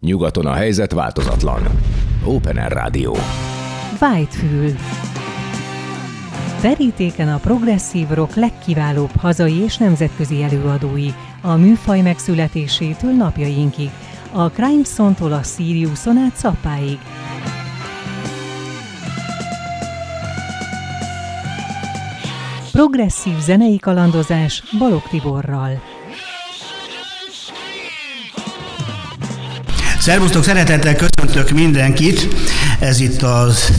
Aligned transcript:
Nyugaton 0.00 0.46
a 0.46 0.52
helyzet 0.52 0.92
változatlan. 0.92 1.62
Open 2.24 2.56
Air 2.56 2.72
Rádió. 2.72 3.16
Whitefül. 4.00 4.72
Verítéken 6.62 7.28
a 7.28 7.38
progresszív 7.38 8.08
rock 8.08 8.34
legkiválóbb 8.34 9.10
hazai 9.16 9.54
és 9.54 9.76
nemzetközi 9.76 10.42
előadói, 10.42 11.08
a 11.42 11.54
műfaj 11.54 12.00
megszületésétől 12.00 13.12
napjainkig, 13.12 13.90
a 14.32 14.50
Crimeson-tól 14.50 15.32
a 15.32 15.42
Siriuson 15.42 16.16
át 16.16 16.36
Szappáig. 16.36 16.98
Progresszív 22.72 23.38
zenei 23.38 23.78
kalandozás 23.78 24.62
Balog 24.78 25.02
Tiborral. 25.02 25.80
Szervusztok, 30.06 30.44
szeretettel 30.44 30.94
köszöntök 30.94 31.50
mindenkit. 31.50 32.28
Ez 32.80 33.00
itt 33.00 33.22
az 33.22 33.72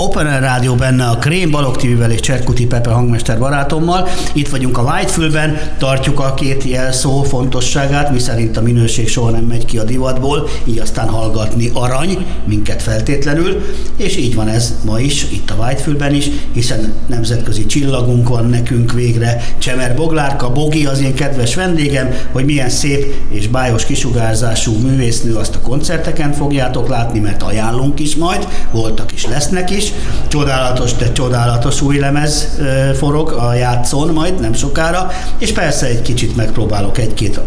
Open 0.00 0.26
Air 0.26 0.40
Rádió 0.40 0.74
benne 0.74 1.04
a 1.04 1.18
Krém, 1.18 1.50
Balog 1.50 1.76
TV-vel 1.76 2.10
és 2.10 2.20
Cserkuti 2.20 2.66
Pepe 2.66 2.90
hangmester 2.90 3.38
barátommal. 3.38 4.08
Itt 4.32 4.48
vagyunk 4.48 4.78
a 4.78 4.82
Whitefülben, 4.82 5.58
tartjuk 5.78 6.20
a 6.20 6.34
két 6.34 6.64
jelszó 6.64 7.22
fontosságát, 7.22 8.12
mi 8.12 8.18
szerint 8.18 8.56
a 8.56 8.62
minőség 8.62 9.08
soha 9.08 9.30
nem 9.30 9.44
megy 9.44 9.64
ki 9.64 9.78
a 9.78 9.84
divatból, 9.84 10.48
így 10.64 10.78
aztán 10.78 11.08
hallgatni 11.08 11.70
arany, 11.72 12.26
minket 12.44 12.82
feltétlenül, 12.82 13.64
és 13.96 14.16
így 14.16 14.34
van 14.34 14.48
ez 14.48 14.74
ma 14.84 15.00
is, 15.00 15.26
itt 15.30 15.50
a 15.50 15.64
Whitefülben 15.64 16.14
is, 16.14 16.30
hiszen 16.52 16.92
nemzetközi 17.06 17.66
csillagunk 17.66 18.28
van 18.28 18.46
nekünk 18.46 18.92
végre. 18.92 19.44
Csemer 19.58 19.94
Boglárka, 19.94 20.52
Bogi 20.52 20.86
az 20.86 21.00
én 21.00 21.14
kedves 21.14 21.54
vendégem, 21.54 22.14
hogy 22.32 22.44
milyen 22.44 22.70
szép 22.70 23.14
és 23.30 23.48
bájos 23.48 23.84
kisugárzású 23.84 24.72
művésznő 24.72 25.34
azt 25.34 25.54
a 25.54 25.60
koncerteken 25.60 26.32
fogjátok 26.32 26.88
látni, 26.88 27.18
mert 27.18 27.42
ajánlunk 27.42 28.00
is 28.00 28.16
majd, 28.16 28.48
voltak 28.72 29.12
is, 29.12 29.26
lesznek 29.26 29.70
is, 29.70 29.87
Csodálatos, 30.28 30.94
de 30.94 31.12
csodálatos 31.12 31.80
új 31.80 31.98
lemez 31.98 32.58
forog 32.96 33.32
a 33.32 33.54
játszón 33.54 34.12
majd 34.12 34.40
nem 34.40 34.52
sokára, 34.52 35.10
és 35.38 35.52
persze 35.52 35.86
egy 35.86 36.02
kicsit 36.02 36.36
megpróbálok 36.36 36.98
egy-két 36.98 37.40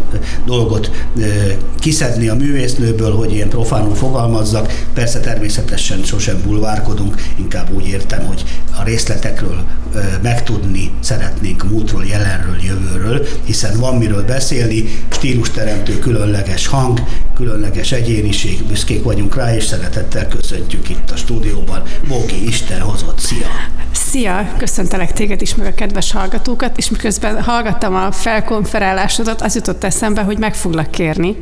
dolgot 0.46 0.90
kiszedni 1.78 2.28
a 2.28 2.34
művésznőből, 2.34 3.16
hogy 3.16 3.32
ilyen 3.32 3.48
profánul 3.48 3.94
fogalmazzak. 3.94 4.84
Persze 4.94 5.20
természetesen 5.20 6.02
sosem 6.02 6.42
bulvárkodunk, 6.46 7.14
inkább 7.38 7.74
úgy 7.74 7.86
értem, 7.88 8.26
hogy 8.26 8.44
a 8.78 8.82
részletekről 8.82 9.64
megtudni 10.22 10.90
szeretnénk 11.00 11.70
múltról, 11.70 12.04
jelenről, 12.04 12.56
jövőről, 12.62 13.26
hiszen 13.44 13.78
van 13.78 13.96
miről 13.96 14.24
beszélni, 14.24 15.04
stílusteremtő 15.08 15.98
különleges 15.98 16.66
hang, 16.66 17.00
különleges 17.34 17.92
egyéniség, 17.92 18.64
büszkék 18.64 19.02
vagyunk 19.02 19.36
rá, 19.36 19.54
és 19.54 19.64
szeretettel 19.64 20.28
köszöntjük 20.28 20.88
itt 20.88 21.10
a 21.10 21.16
stúdióban. 21.16 21.82
Bóki 22.32 22.46
Isten 22.46 22.80
hozott, 22.80 23.18
szia! 23.18 23.46
Szia, 23.92 24.48
köszöntelek 24.58 25.12
téged 25.12 25.42
is, 25.42 25.54
meg 25.54 25.66
a 25.66 25.74
kedves 25.74 26.12
hallgatókat, 26.12 26.78
és 26.78 26.90
miközben 26.90 27.42
hallgattam 27.42 27.94
a 27.94 28.12
felkonferálásodat, 28.12 29.40
az 29.40 29.54
jutott 29.54 29.84
eszembe, 29.84 30.22
hogy 30.22 30.38
meg 30.38 30.54
foglak 30.54 30.90
kérni. 30.90 31.36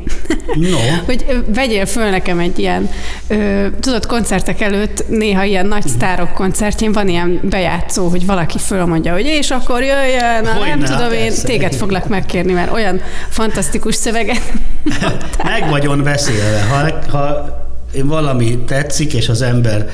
No. 0.53 0.77
hogy 1.05 1.43
vegyél 1.47 1.85
föl 1.85 2.09
nekem 2.09 2.39
egy 2.39 2.59
ilyen, 2.59 2.89
ö, 3.27 3.67
tudod, 3.79 4.05
koncertek 4.05 4.61
előtt 4.61 5.07
néha 5.09 5.43
ilyen 5.43 5.65
nagy 5.65 5.87
sztárok 5.87 6.33
koncertjén 6.33 6.91
van 6.91 7.07
ilyen 7.07 7.39
bejátszó, 7.43 8.07
hogy 8.07 8.25
valaki 8.25 8.57
fölmondja, 8.57 9.13
hogy 9.13 9.25
és 9.25 9.51
akkor 9.51 9.83
jöjjön, 9.83 10.43
na, 10.43 10.65
nem 10.65 10.79
tudom, 10.79 11.09
persze. 11.09 11.23
én 11.23 11.33
téged 11.43 11.73
foglak 11.73 12.07
megkérni, 12.07 12.51
mert 12.51 12.71
olyan 12.71 13.01
fantasztikus 13.29 13.95
szöveget. 13.95 14.53
meg 15.43 15.69
vagyon 15.69 16.03
beszélve. 16.03 16.61
Ha, 16.61 17.17
ha 17.17 17.60
valami 18.03 18.59
tetszik, 18.59 19.13
és 19.13 19.29
az 19.29 19.41
ember 19.41 19.89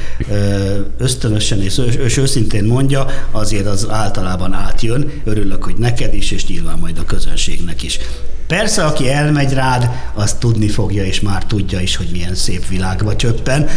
ösztönösen 0.98 1.62
és, 1.62 1.82
és 2.04 2.18
őszintén 2.18 2.64
mondja, 2.64 3.06
azért 3.32 3.68
az 3.68 3.88
általában 3.90 4.54
átjön. 4.54 5.12
Örülök, 5.24 5.64
hogy 5.64 5.76
neked 5.78 6.14
is, 6.14 6.32
és 6.32 6.48
nyilván 6.48 6.78
majd 6.80 6.98
a 6.98 7.06
közönségnek 7.06 7.84
is. 7.84 8.00
Persze, 8.48 8.86
aki 8.86 9.10
elmegy 9.10 9.54
rád, 9.54 9.90
az 10.14 10.34
tudni 10.34 10.68
fogja, 10.68 11.06
és 11.06 11.22
már 11.22 11.46
tudja 11.46 11.80
is, 11.80 11.96
hogy 11.96 12.08
milyen 12.12 12.36
szép 12.36 12.68
világba 12.68 13.16
csöppen. 13.16 13.70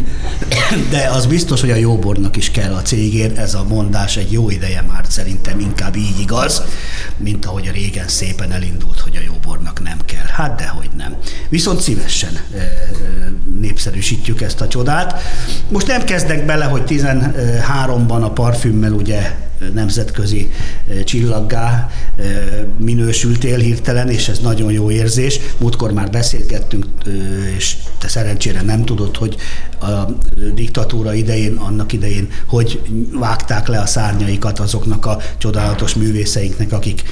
De 0.90 1.08
az 1.12 1.26
biztos, 1.26 1.60
hogy 1.60 1.70
a 1.70 1.74
jóbornak 1.74 2.36
is 2.36 2.50
kell 2.50 2.72
a 2.72 2.82
cégért. 2.82 3.38
Ez 3.38 3.54
a 3.54 3.64
mondás 3.68 4.16
egy 4.16 4.32
jó 4.32 4.50
ideje 4.50 4.82
már 4.82 5.04
szerintem 5.08 5.60
inkább 5.60 5.96
így 5.96 6.20
igaz, 6.20 6.62
mint 7.16 7.46
ahogy 7.46 7.68
a 7.68 7.72
régen 7.72 8.08
szépen 8.08 8.52
elindult, 8.52 9.00
hogy 9.00 9.16
a 9.16 9.24
jóbornak 9.26 9.82
nem 9.82 9.98
kell. 10.04 10.26
Hát 10.26 10.56
dehogy 10.56 10.90
nem. 10.96 11.16
Viszont 11.48 11.80
szívesen 11.80 12.38
népszerűsítjük 13.60 14.40
ezt 14.40 14.60
a 14.60 14.68
csodát. 14.68 15.22
Most 15.68 15.86
nem 15.86 16.04
kezdek 16.04 16.46
bele, 16.46 16.64
hogy 16.64 16.82
13-ban 16.86 18.22
a 18.22 18.30
parfümmel 18.30 18.92
ugye 18.92 19.46
nemzetközi 19.74 20.50
csillaggá 21.04 21.90
minősültél 22.78 23.58
hirtelen, 23.58 23.87
és 24.08 24.28
ez 24.28 24.38
nagyon 24.38 24.72
jó 24.72 24.90
érzés. 24.90 25.40
Múltkor 25.58 25.92
már 25.92 26.10
beszélgettünk, 26.10 26.86
és 27.56 27.76
te 27.98 28.08
szerencsére 28.08 28.62
nem 28.62 28.84
tudod, 28.84 29.16
hogy 29.16 29.36
a 29.80 30.10
diktatúra 30.54 31.14
idején, 31.14 31.56
annak 31.56 31.92
idején, 31.92 32.28
hogy 32.46 32.80
vágták 33.12 33.68
le 33.68 33.80
a 33.80 33.86
szárnyaikat 33.86 34.58
azoknak 34.58 35.06
a 35.06 35.18
csodálatos 35.38 35.94
művészeinknek, 35.94 36.72
akik 36.72 37.02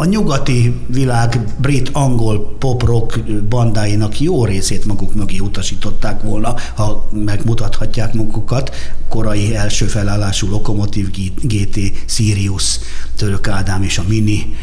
a 0.00 0.04
nyugati 0.04 0.74
világ 0.86 1.40
brit-angol 1.60 2.56
pop-rock 2.58 3.20
bandáinak 3.48 4.20
jó 4.20 4.44
részét 4.44 4.84
maguk 4.84 5.14
mögé 5.14 5.38
utasították 5.38 6.22
volna, 6.22 6.54
ha 6.74 7.08
megmutathatják 7.12 8.14
magukat. 8.14 8.74
Korai 9.08 9.56
első 9.56 9.86
felállású 9.86 10.48
Lokomotív 10.50 11.10
GT, 11.42 11.78
Sirius, 12.06 12.78
Török 13.16 13.48
Ádám 13.48 13.82
és 13.82 13.98
a 13.98 14.04
Mini, 14.08 14.54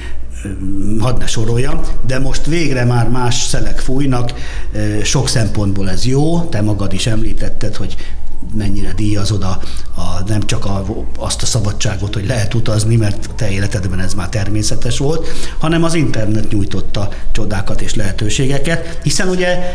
hadd 0.99 1.17
ne 1.19 1.27
sorolja, 1.27 1.81
de 2.07 2.19
most 2.19 2.45
végre 2.45 2.83
már 2.83 3.09
más 3.09 3.43
szelek 3.43 3.79
fújnak, 3.79 4.33
sok 5.03 5.29
szempontból 5.29 5.89
ez 5.89 6.05
jó, 6.05 6.41
te 6.41 6.61
magad 6.61 6.93
is 6.93 7.07
említetted, 7.07 7.75
hogy 7.75 7.95
mennyire 8.53 8.93
díjazod 8.93 9.43
a, 9.43 9.59
a, 9.95 10.23
nem 10.27 10.41
csak 10.41 10.65
a, 10.65 10.85
azt 11.17 11.41
a 11.41 11.45
szabadságot, 11.45 12.13
hogy 12.13 12.25
lehet 12.27 12.53
utazni, 12.53 12.95
mert 12.95 13.29
te 13.35 13.49
életedben 13.49 13.99
ez 13.99 14.13
már 14.13 14.29
természetes 14.29 14.97
volt, 14.97 15.27
hanem 15.57 15.83
az 15.83 15.93
internet 15.93 16.51
nyújtotta 16.51 17.09
csodákat 17.31 17.81
és 17.81 17.95
lehetőségeket, 17.95 18.99
hiszen 19.03 19.27
ugye 19.27 19.73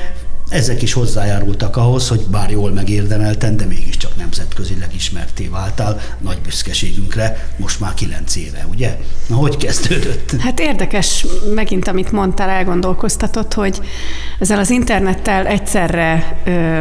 ezek 0.51 0.83
is 0.83 0.93
hozzájárultak 0.93 1.77
ahhoz, 1.77 2.09
hogy 2.09 2.21
bár 2.31 2.51
jól 2.51 2.73
megérdemelten, 2.73 3.57
de 3.57 3.65
mégiscsak 3.65 4.17
nemzetközileg 4.17 4.95
ismerté 4.95 5.49
váltál 5.49 6.01
nagy 6.19 6.39
büszkeségünkre, 6.39 7.49
most 7.57 7.81
már 7.81 7.95
kilenc 7.95 8.37
éve, 8.37 8.67
ugye? 8.71 8.97
Na, 9.27 9.37
hogy 9.37 9.57
kezdődött? 9.57 10.31
Hát 10.39 10.61
érdekes 10.61 11.27
megint, 11.55 11.89
amit 11.89 12.13
mondtál, 12.13 12.49
elgondolkoztatott, 12.49 13.55
hogy 13.55 13.81
ezzel 14.39 14.59
az 14.59 14.71
internettel 14.71 15.47
egyszerre 15.47 16.41
ö, 16.45 16.81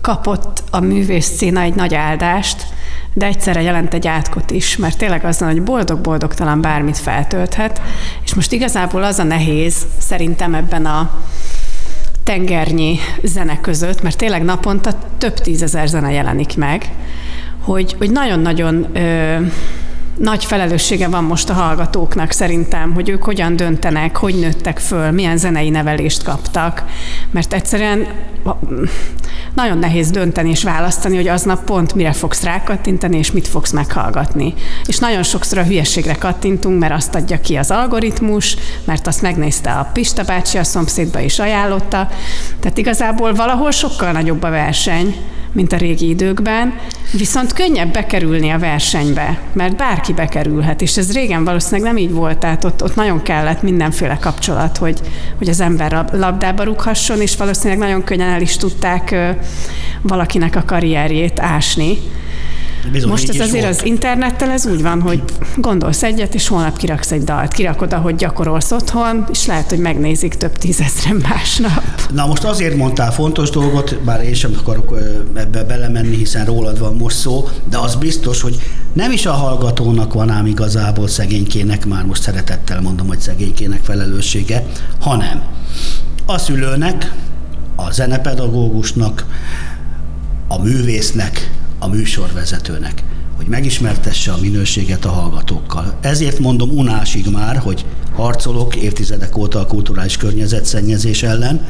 kapott 0.00 0.62
a 0.70 0.80
művész 0.80 1.36
szína 1.36 1.60
egy 1.60 1.74
nagy 1.74 1.94
áldást, 1.94 2.66
de 3.14 3.26
egyszerre 3.26 3.62
jelent 3.62 3.94
egy 3.94 4.06
átkot 4.06 4.50
is, 4.50 4.76
mert 4.76 4.98
tényleg 4.98 5.24
az, 5.24 5.38
hogy 5.38 5.62
boldog-boldogtalan 5.62 6.60
bármit 6.60 6.98
feltölthet, 6.98 7.80
és 8.24 8.34
most 8.34 8.52
igazából 8.52 9.02
az 9.02 9.18
a 9.18 9.22
nehéz 9.22 9.76
szerintem 9.98 10.54
ebben 10.54 10.86
a 10.86 11.10
tengernyi 12.24 12.98
zene 13.22 13.60
között, 13.60 14.02
mert 14.02 14.16
tényleg 14.16 14.44
naponta 14.44 14.92
több 15.18 15.34
tízezer 15.34 15.88
zene 15.88 16.12
jelenik 16.12 16.56
meg, 16.56 16.90
hogy, 17.60 17.94
hogy 17.98 18.10
nagyon-nagyon 18.10 18.86
nagy 20.22 20.44
felelőssége 20.44 21.08
van 21.08 21.24
most 21.24 21.50
a 21.50 21.52
hallgatóknak 21.52 22.30
szerintem, 22.30 22.92
hogy 22.92 23.08
ők 23.08 23.22
hogyan 23.22 23.56
döntenek, 23.56 24.16
hogy 24.16 24.34
nőttek 24.34 24.78
föl, 24.78 25.10
milyen 25.10 25.36
zenei 25.36 25.70
nevelést 25.70 26.22
kaptak, 26.22 26.84
mert 27.30 27.52
egyszerűen 27.52 28.06
nagyon 29.54 29.78
nehéz 29.78 30.10
dönteni 30.10 30.50
és 30.50 30.62
választani, 30.62 31.16
hogy 31.16 31.28
aznap 31.28 31.64
pont 31.64 31.94
mire 31.94 32.12
fogsz 32.12 32.42
rákattintani, 32.42 33.18
és 33.18 33.32
mit 33.32 33.48
fogsz 33.48 33.70
meghallgatni. 33.70 34.54
És 34.86 34.98
nagyon 34.98 35.22
sokszor 35.22 35.58
a 35.58 35.64
hülyeségre 35.64 36.14
kattintunk, 36.14 36.80
mert 36.80 36.92
azt 36.92 37.14
adja 37.14 37.40
ki 37.40 37.56
az 37.56 37.70
algoritmus, 37.70 38.56
mert 38.84 39.06
azt 39.06 39.22
megnézte 39.22 39.70
a 39.72 39.90
Pista 39.92 40.22
bácsi 40.22 40.58
a 40.58 40.64
szomszédba 40.64 41.20
is 41.20 41.38
ajánlotta. 41.38 42.08
Tehát 42.60 42.78
igazából 42.78 43.34
valahol 43.34 43.70
sokkal 43.70 44.12
nagyobb 44.12 44.42
a 44.42 44.50
verseny, 44.50 45.16
mint 45.52 45.72
a 45.72 45.76
régi 45.76 46.08
időkben, 46.08 46.74
viszont 47.12 47.52
könnyebb 47.52 47.92
bekerülni 47.92 48.50
a 48.50 48.58
versenybe, 48.58 49.40
mert 49.52 49.76
bárki 49.76 50.12
bekerülhet, 50.12 50.82
és 50.82 50.96
ez 50.96 51.12
régen 51.12 51.44
valószínűleg 51.44 51.92
nem 51.92 52.02
így 52.02 52.12
volt, 52.12 52.38
tehát 52.38 52.64
ott, 52.64 52.82
ott 52.82 52.94
nagyon 52.94 53.22
kellett 53.22 53.62
mindenféle 53.62 54.18
kapcsolat, 54.20 54.76
hogy, 54.76 55.00
hogy 55.38 55.48
az 55.48 55.60
ember 55.60 56.06
labdába 56.12 56.62
rúghasson, 56.62 57.20
és 57.20 57.36
valószínűleg 57.36 57.78
nagyon 57.78 58.04
könnyen 58.04 58.28
el 58.28 58.40
is 58.40 58.56
tudták 58.56 59.14
valakinek 60.02 60.56
a 60.56 60.64
karrierjét 60.66 61.40
ásni. 61.40 61.98
Bizony, 62.90 63.10
Most 63.10 63.28
ez 63.28 63.40
azért 63.40 63.64
volt. 63.64 63.78
az 63.78 63.84
internettel 63.84 64.50
ez 64.50 64.66
úgy 64.66 64.82
van, 64.82 65.00
hogy 65.00 65.22
gondolsz 65.56 66.02
egyet, 66.02 66.34
és 66.34 66.48
holnap 66.48 66.76
kiraksz 66.76 67.12
egy 67.12 67.24
dalt. 67.24 67.52
Kirakod, 67.52 67.92
ahogy 67.92 68.14
gyakorolsz 68.14 68.70
otthon, 68.70 69.24
és 69.30 69.46
lehet, 69.46 69.68
hogy 69.68 69.78
megnézik 69.78 70.34
több 70.34 70.58
tízezren 70.58 71.16
másnap. 71.28 71.82
Na 72.12 72.26
most 72.26 72.44
azért 72.44 72.76
mondtál 72.76 73.12
fontos 73.12 73.50
dolgot, 73.50 74.00
bár 74.04 74.24
én 74.24 74.34
sem 74.34 74.54
akarok 74.58 74.98
ebbe 75.34 75.64
belemenni, 75.64 76.16
hiszen 76.16 76.44
rólad 76.44 76.78
van 76.78 76.94
most 76.94 77.16
szó, 77.16 77.48
de 77.70 77.78
az 77.78 77.94
biztos, 77.94 78.40
hogy 78.40 78.60
nem 78.92 79.12
is 79.12 79.26
a 79.26 79.32
hallgatónak 79.32 80.12
van 80.12 80.30
ám 80.30 80.46
igazából 80.46 81.08
szegénykének, 81.08 81.86
már 81.86 82.04
most 82.04 82.22
szeretettel 82.22 82.80
mondom, 82.80 83.06
hogy 83.06 83.20
szegénykének 83.20 83.80
felelőssége, 83.82 84.66
hanem 85.00 85.42
a 86.26 86.38
szülőnek, 86.38 87.12
a 87.76 87.90
zenepedagógusnak, 87.92 89.26
a 90.48 90.62
művésznek, 90.62 91.50
a 91.82 91.88
műsorvezetőnek, 91.88 93.04
hogy 93.36 93.46
megismertesse 93.46 94.32
a 94.32 94.38
minőséget 94.40 95.04
a 95.04 95.10
hallgatókkal. 95.10 95.94
Ezért 96.00 96.38
mondom 96.38 96.70
unásig 96.70 97.26
már, 97.30 97.56
hogy 97.56 97.84
harcolok 98.16 98.76
évtizedek 98.76 99.36
óta 99.36 99.60
a 99.60 99.66
kulturális 99.66 100.16
környezetszennyezés 100.16 101.22
ellen, 101.22 101.66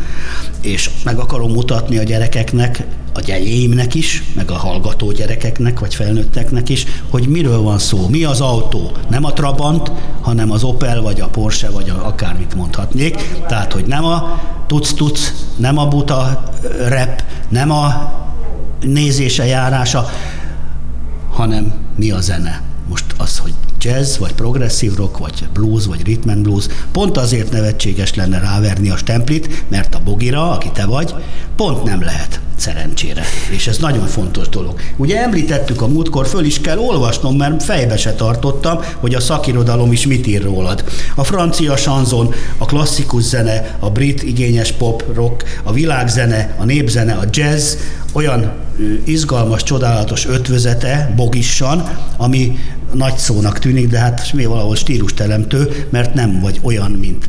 és 0.61 0.91
meg 1.05 1.19
akarom 1.19 1.53
mutatni 1.53 1.99
a 1.99 2.03
gyerekeknek, 2.03 2.87
a 3.15 3.21
gyerjeimnek 3.21 3.95
is, 3.95 4.23
meg 4.35 4.51
a 4.51 4.55
hallgató 4.55 5.13
gyerekeknek, 5.13 5.81
vagy 5.81 5.95
felnőtteknek 5.95 6.69
is, 6.69 6.87
hogy 7.11 7.29
miről 7.29 7.61
van 7.61 7.79
szó, 7.79 8.09
mi 8.09 8.25
az 8.25 8.41
autó. 8.41 8.93
Nem 9.11 9.25
a 9.25 9.33
Trabant, 9.33 9.93
hanem 10.21 10.51
az 10.51 10.63
Opel, 10.63 11.03
vagy 11.03 11.21
a 11.21 11.29
Porsche, 11.29 11.71
vagy 11.71 11.89
a, 11.89 12.07
akármit 12.07 12.55
mondhatnék. 12.55 13.17
Tehát, 13.49 13.73
hogy 13.73 13.85
nem 13.87 14.05
a 14.05 14.41
tuc-tuc, 14.67 15.33
nem 15.57 15.79
a 15.79 15.89
buta 15.89 16.43
rep, 16.89 17.25
nem 17.49 17.71
a 17.71 18.21
nézése, 18.83 19.47
járása, 19.47 20.11
hanem 21.31 21.73
mi 21.97 22.11
a 22.11 22.21
zene. 22.21 22.63
Most 22.89 23.05
az, 23.19 23.39
hogy 23.39 23.53
jazz, 23.81 24.19
vagy 24.19 24.33
progresszív 24.33 24.95
rock, 24.95 25.19
vagy 25.19 25.49
blues, 25.53 25.87
vagy 25.87 26.03
rhythm 26.03 26.29
and 26.29 26.43
blues, 26.43 26.67
pont 26.93 27.17
azért 27.17 27.53
nevetséges 27.53 28.15
lenne 28.15 28.39
ráverni 28.39 28.91
a 28.91 28.97
stemplit, 28.97 29.65
mert 29.69 29.95
a 29.95 30.01
bogira, 30.05 30.51
aki 30.51 30.71
te 30.71 30.85
vagy, 30.85 31.15
pont 31.57 31.85
nem 31.85 32.03
lehet 32.03 32.41
szerencsére. 32.63 33.23
És 33.51 33.67
ez 33.67 33.79
nagyon 33.79 34.07
fontos 34.07 34.49
dolog. 34.49 34.81
Ugye 34.97 35.23
említettük 35.23 35.83
a 35.83 35.87
múltkor, 35.87 36.27
föl 36.27 36.45
is 36.45 36.61
kell 36.61 36.79
olvasnom, 36.79 37.37
mert 37.37 37.63
fejbe 37.63 37.97
se 37.97 38.13
tartottam, 38.13 38.79
hogy 38.97 39.15
a 39.15 39.21
szakirodalom 39.21 39.93
is 39.93 40.07
mit 40.07 40.27
ír 40.27 40.43
rólad. 40.43 40.85
A 41.15 41.25
francia 41.25 41.77
sanzon, 41.77 42.35
a 42.59 42.65
klasszikus 42.65 43.23
zene, 43.23 43.77
a 43.79 43.91
brit 43.91 44.23
igényes 44.23 44.73
pop, 44.73 45.05
rock, 45.15 45.61
a 45.63 45.73
világzene, 45.73 46.55
a 46.59 46.65
népzene, 46.65 47.13
a 47.13 47.25
jazz, 47.31 47.75
olyan 48.13 48.53
izgalmas, 49.05 49.63
csodálatos 49.63 50.27
ötvözete, 50.27 51.13
bogissan, 51.17 51.89
ami 52.17 52.59
nagy 52.93 53.17
szónak 53.17 53.59
tűnik, 53.59 53.89
de 53.89 53.99
hát 53.99 54.33
mi 54.33 54.45
valahol 54.45 54.77
stílusteremtő, 54.77 55.87
mert 55.91 56.15
nem 56.15 56.41
vagy 56.41 56.61
olyan, 56.63 56.91
mint 56.91 57.29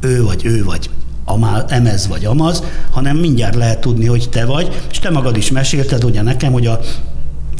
ő 0.00 0.22
vagy 0.22 0.44
ő 0.44 0.64
vagy 0.64 0.90
amál, 1.24 1.64
emez 1.68 2.08
vagy 2.08 2.24
amaz, 2.24 2.62
hanem 2.90 3.16
mindjárt 3.16 3.54
lehet 3.54 3.80
tudni, 3.80 4.06
hogy 4.06 4.28
te 4.30 4.44
vagy, 4.44 4.82
és 4.90 4.98
te 4.98 5.10
magad 5.10 5.36
is 5.36 5.50
mesélted 5.50 6.04
ugye 6.04 6.22
nekem, 6.22 6.52
hogy 6.52 6.66
a 6.66 6.80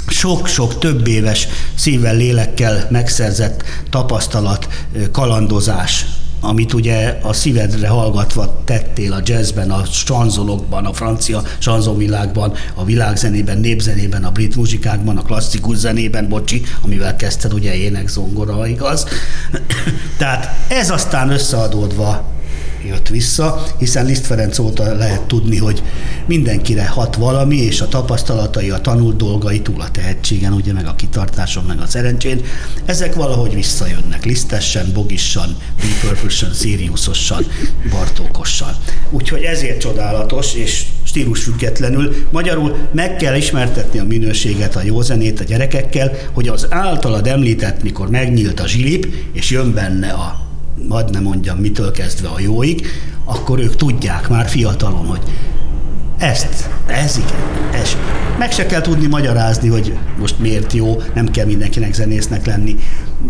sok-sok 0.07 0.79
több 0.79 1.07
éves 1.07 1.49
szívvel, 1.75 2.17
lélekkel 2.17 2.87
megszerzett 2.91 3.63
tapasztalat, 3.91 4.69
kalandozás, 5.13 6.07
amit 6.41 6.73
ugye 6.73 7.19
a 7.23 7.33
szívedre 7.33 7.89
hallgatva 7.89 8.63
tettél 8.65 9.13
a 9.13 9.21
jazzben, 9.25 9.71
a 9.71 9.85
sanzolokban, 9.85 10.87
a 10.87 10.93
francia 10.93 11.43
sanzonvilágban, 11.59 12.53
a 12.75 12.85
világzenében, 12.85 13.59
népzenében, 13.59 14.25
a 14.25 14.31
brit 14.31 14.57
muzsikákban, 14.57 15.17
a 15.17 15.23
klasszikus 15.23 15.77
zenében, 15.77 16.29
bocsi, 16.29 16.63
amivel 16.81 17.17
kezdted 17.17 17.53
ugye 17.53 17.75
ének, 17.75 18.09
zongora, 18.09 18.67
igaz? 18.67 19.07
Tehát 20.19 20.57
ez 20.69 20.91
aztán 20.91 21.31
összeadódva 21.31 22.29
jött 22.87 23.09
vissza, 23.09 23.67
hiszen 23.79 24.07
Liszt 24.07 24.27
Ferenc 24.27 24.59
óta 24.59 24.95
lehet 24.95 25.23
tudni, 25.23 25.57
hogy 25.57 25.83
mindenkire 26.27 26.87
hat 26.87 27.17
valami, 27.17 27.57
és 27.57 27.81
a 27.81 27.89
tapasztalatai, 27.89 28.71
a 28.71 28.81
tanult 28.81 29.17
dolgai 29.17 29.61
túl 29.61 29.81
a 29.81 29.91
tehetségen, 29.91 30.53
ugye 30.53 30.73
meg 30.73 30.87
a 30.87 30.95
kitartáson, 30.95 31.65
meg 31.65 31.81
a 31.81 31.87
szerencsén, 31.87 32.41
ezek 32.85 33.15
valahogy 33.15 33.55
visszajönnek, 33.55 34.25
Lisztessen, 34.25 34.93
Bogissan, 34.93 35.57
Deep 35.81 36.01
Purple-sen, 36.01 36.53
Siriusosan, 36.53 37.47
Bartókossal. 37.91 38.77
Úgyhogy 39.11 39.43
ezért 39.43 39.81
csodálatos, 39.81 40.55
és 40.55 40.85
stílusfüggetlenül. 41.03 42.15
Magyarul 42.31 42.77
meg 42.93 43.17
kell 43.17 43.37
ismertetni 43.37 43.99
a 43.99 44.05
minőséget, 44.05 44.77
a 44.77 44.83
jó 44.83 45.01
zenét 45.01 45.41
a 45.41 45.45
gyerekekkel, 45.45 46.13
hogy 46.33 46.49
az 46.49 46.67
általad 46.71 47.27
említett, 47.27 47.83
mikor 47.83 48.11
megnyílt 48.11 48.61
a 48.61 48.67
zsilip, 48.67 49.07
és 49.33 49.51
jön 49.51 49.75
benne 49.75 50.11
a 50.11 50.50
hadd 50.89 51.13
ne 51.13 51.21
mondjam, 51.21 51.59
mitől 51.59 51.91
kezdve 51.91 52.29
a 52.29 52.41
jóig, 52.41 52.87
akkor 53.25 53.59
ők 53.59 53.77
tudják 53.77 54.29
már 54.29 54.49
fiatalon, 54.49 55.07
hogy 55.07 55.21
ezt, 56.19 56.71
ez 56.87 57.17
igen, 57.17 57.71
ez. 57.83 57.97
Meg 58.39 58.53
se 58.53 58.67
kell 58.67 58.81
tudni 58.81 59.07
magyarázni, 59.07 59.69
hogy 59.69 59.99
most 60.19 60.39
miért 60.39 60.73
jó, 60.73 61.03
nem 61.15 61.31
kell 61.31 61.47
mindenkinek 61.47 61.95
zenésznek 61.95 62.47
lenni, 62.47 62.77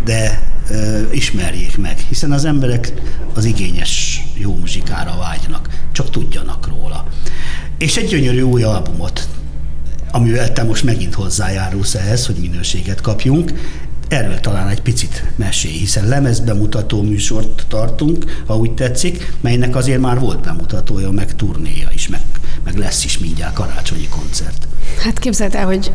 de 0.04 0.42
ö, 0.70 1.00
ismerjék 1.10 1.78
meg, 1.78 1.98
hiszen 2.08 2.32
az 2.32 2.44
emberek 2.44 2.92
az 3.34 3.44
igényes 3.44 4.22
jó 4.34 4.54
muzsikára 4.54 5.16
vágynak, 5.18 5.68
csak 5.92 6.10
tudjanak 6.10 6.68
róla. 6.68 7.06
És 7.78 7.96
egy 7.96 8.08
gyönyörű 8.08 8.40
új 8.40 8.62
albumot, 8.62 9.28
amivel 10.12 10.52
te 10.52 10.62
most 10.62 10.84
megint 10.84 11.14
hozzájárulsz 11.14 11.94
ehhez, 11.94 12.26
hogy 12.26 12.36
minőséget 12.36 13.00
kapjunk, 13.00 13.52
Erről 14.10 14.40
talán 14.40 14.68
egy 14.68 14.82
picit 14.82 15.24
mesélj, 15.36 15.74
hiszen 15.74 16.08
lemezbemutató 16.08 17.02
műsort 17.02 17.64
tartunk, 17.68 18.42
ha 18.46 18.56
úgy 18.56 18.74
tetszik, 18.74 19.32
melynek 19.40 19.76
azért 19.76 20.00
már 20.00 20.18
volt 20.18 20.40
bemutatója, 20.40 21.10
meg 21.10 21.36
turnéja 21.36 21.88
is, 21.92 22.08
meg, 22.08 22.20
meg 22.64 22.76
lesz 22.76 23.04
is 23.04 23.18
mindjárt 23.18 23.54
karácsonyi 23.54 24.08
koncert. 24.08 24.68
Hát 25.04 25.18
képzeld 25.18 25.54
el, 25.54 25.66
hogy 25.66 25.92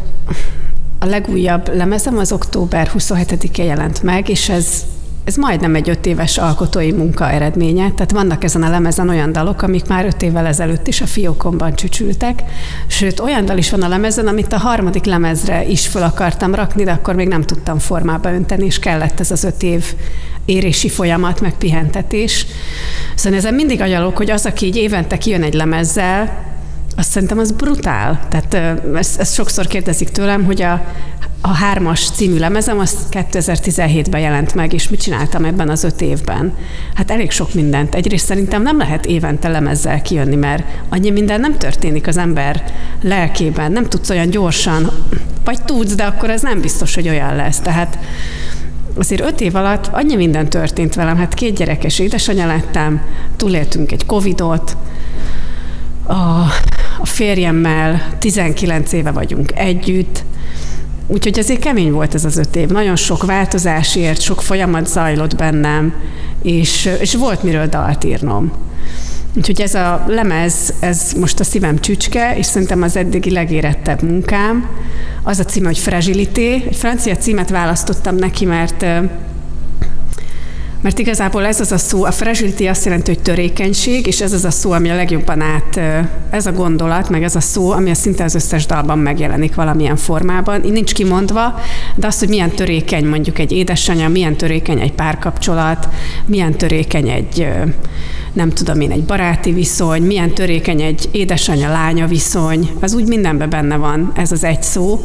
a 1.00 1.06
legújabb 1.06 1.75
lemezem 1.75 2.17
az 2.17 2.31
október 2.31 2.91
27-én 2.97 3.65
jelent 3.65 4.03
meg, 4.03 4.29
és 4.29 4.50
ez 4.50 4.85
ez 5.25 5.36
majdnem 5.36 5.75
egy 5.75 5.89
öt 5.89 6.06
éves 6.06 6.38
alkotói 6.38 6.92
munka 6.92 7.30
eredménye, 7.30 7.92
tehát 7.92 8.12
vannak 8.12 8.44
ezen 8.44 8.63
a 8.63 8.69
lemezen 8.69 9.10
olyan 9.10 9.31
dalok, 9.31 9.62
amik 9.62 9.88
már 9.88 10.06
öt 10.06 10.22
évvel 10.22 10.45
ezelőtt 10.45 10.88
is 10.88 11.01
a 11.01 11.06
fiókomban 11.06 11.75
csücsültek, 11.75 12.44
sőt 12.88 13.19
olyan 13.19 13.45
dal 13.45 13.57
is 13.57 13.69
van 13.69 13.81
a 13.81 13.88
lemezen, 13.88 14.27
amit 14.27 14.54
a 14.54 14.57
harmadik 14.57 15.06
lemezre 15.06 15.66
is 15.66 15.88
fel 15.88 16.04
akartam 16.04 16.56
rakni, 16.56 16.83
de 16.83 16.92
akkor 16.92 17.16
még 17.16 17.27
nem 17.27 17.42
tudtam 17.42 17.80
formába 17.80 18.33
önteni, 18.33 18.66
és 18.66 18.80
kellett 18.80 19.19
ez 19.19 19.31
az 19.31 19.44
öt 19.44 19.63
év 19.63 19.94
érési 20.45 20.89
folyamat, 20.89 21.42
meg 21.42 21.57
pihentetés. 21.57 22.45
Szóval 23.16 23.39
ezen 23.39 23.54
mindig 23.54 23.81
agyalok, 23.81 24.18
hogy 24.18 24.31
az, 24.31 24.45
aki 24.45 24.66
így 24.66 24.75
évente 24.75 25.18
kijön 25.18 25.44
egy 25.44 25.54
lemezzel, 25.54 26.44
azt 26.98 27.10
szerintem 27.10 27.39
az 27.39 27.51
brutál. 27.51 28.20
Tehát 28.29 28.79
ezt, 28.96 29.20
ezt 29.20 29.34
sokszor 29.34 29.67
kérdezik 29.67 30.10
tőlem, 30.10 30.46
hogy 30.46 30.62
a 30.62 30.86
a 31.46 31.54
hármas 31.54 32.10
című 32.10 32.38
lemezem 32.38 32.80
az 32.80 32.98
2017-ben 33.12 34.22
jelent 34.22 34.54
meg, 34.54 34.74
és 34.74 34.90
mit 34.90 35.02
csináltam 35.02 35.46
ebben 35.46 35.70
az 35.70 35.84
öt 35.84 36.02
évben? 36.02 36.54
Hát 36.94 37.12
elég 37.12 37.32
sok 37.32 37.54
mindent. 37.54 37.96
Egyrészt 37.96 38.25
szerintem 38.25 38.62
nem 38.62 38.78
lehet 38.78 39.06
évente 39.06 39.48
lemezzel 39.48 40.02
kijönni, 40.02 40.36
mert 40.36 40.64
annyi 40.90 41.10
minden 41.10 41.40
nem 41.40 41.58
történik 41.58 42.08
az 42.08 42.18
ember 42.18 42.64
lelkében, 43.02 43.72
nem 43.72 43.86
tudsz 43.86 44.10
olyan 44.10 44.30
gyorsan, 44.30 44.92
vagy 45.44 45.62
tudsz, 45.62 45.96
de 45.96 46.04
akkor 46.04 46.30
ez 46.30 46.42
nem 46.42 46.62
biztos, 46.62 46.96
hogy 46.96 47.10
olyan 47.10 47.36
lesz. 47.36 47.60
Tehát 47.60 47.98
azért 48.98 49.22
öt 49.22 49.42
év 49.42 49.56
alatt 49.56 49.88
annyi 49.92 50.16
minden 50.16 50.50
történt 50.50 50.96
velem, 50.96 51.18
hát 51.18 51.34
két 51.34 51.56
gyerekes 51.56 52.00
édesanyja 52.00 52.46
lettem, 52.46 53.02
túléltünk 53.36 53.92
egy 53.92 54.06
covidot, 54.06 54.78
a, 56.08 56.14
a 57.00 57.06
férjemmel 57.06 58.08
19 58.20 58.92
éve 58.92 59.12
vagyunk 59.12 59.52
együtt, 59.56 60.24
Úgyhogy 61.07 61.39
azért 61.39 61.59
kemény 61.59 61.91
volt 61.91 62.13
ez 62.13 62.25
az 62.25 62.38
öt 62.38 62.55
év. 62.55 62.69
Nagyon 62.69 62.95
sok 62.95 63.25
változás 63.25 63.95
ért, 63.95 64.21
sok 64.21 64.41
folyamat 64.41 64.88
zajlott 64.88 65.35
bennem, 65.35 65.93
és, 66.41 66.89
és 67.00 67.15
volt 67.15 67.43
miről 67.43 67.67
dalt 67.67 68.03
írnom. 68.03 68.51
Úgyhogy 69.38 69.62
ez 69.62 69.74
a 69.74 70.03
lemez, 70.07 70.74
ez 70.79 71.13
most 71.19 71.39
a 71.39 71.43
szívem 71.43 71.79
csücske, 71.79 72.38
és 72.38 72.45
szerintem 72.45 72.81
az 72.81 72.95
eddigi 72.95 73.31
legérettebb 73.31 74.01
munkám. 74.01 74.69
Az 75.24 75.39
a 75.39 75.43
címe, 75.43 75.65
hogy 75.65 75.77
Fragilité. 75.77 76.53
Egy 76.53 76.75
francia 76.75 77.15
címet 77.15 77.50
választottam 77.50 78.15
neki, 78.15 78.45
mert 78.45 78.85
mert 80.86 81.00
igazából 81.00 81.46
ez 81.46 81.60
az 81.60 81.72
a 81.72 81.77
szó, 81.77 82.04
a 82.04 82.12
fragility 82.12 82.68
azt 82.68 82.86
jelenti, 82.86 83.13
hogy 83.13 83.22
törékenység, 83.22 84.08
és 84.08 84.22
ez 84.22 84.34
az 84.34 84.46
a 84.46 84.51
szó, 84.51 84.72
ami 84.72 84.89
a 84.89 84.96
legjobban 84.96 85.42
át, 85.42 85.80
ez 86.30 86.46
a 86.46 86.51
gondolat, 86.51 87.10
meg 87.10 87.24
ez 87.24 87.36
a 87.36 87.39
szó, 87.39 87.72
ami 87.72 87.89
a 87.89 87.94
szinte 87.94 88.24
az 88.24 88.36
összes 88.36 88.65
dalban 88.65 89.00
megjelenik 89.00 89.56
valamilyen 89.56 89.96
formában. 89.96 90.63
Így 90.63 90.72
nincs 90.72 90.94
kimondva, 90.94 91.60
de 91.96 92.08
az, 92.08 92.20
hogy 92.20 92.30
milyen 92.30 92.50
törékeny 92.50 93.06
mondjuk 93.06 93.39
egy 93.39 93.51
édesanyja, 93.51 94.10
milyen 94.10 94.36
törékeny 94.36 94.80
egy 94.80 94.94
párkapcsolat, 94.94 95.88
milyen 96.25 96.51
törékeny 96.51 97.10
egy 97.10 97.48
nem 98.36 98.50
tudom 98.50 98.82
én, 98.82 98.92
egy 98.92 99.04
baráti 99.04 99.51
viszony, 99.51 100.01
milyen 100.01 100.34
törékeny 100.34 100.82
egy 100.82 101.10
édesanyja-lánya 101.12 102.08
viszony, 102.08 102.70
az 102.82 102.94
úgy 102.94 103.08
mindenben 103.08 103.50
benne 103.50 103.75
van 103.75 104.12
ez 104.15 104.32
az 104.32 104.44
egy 104.44 104.63
szó, 104.63 105.00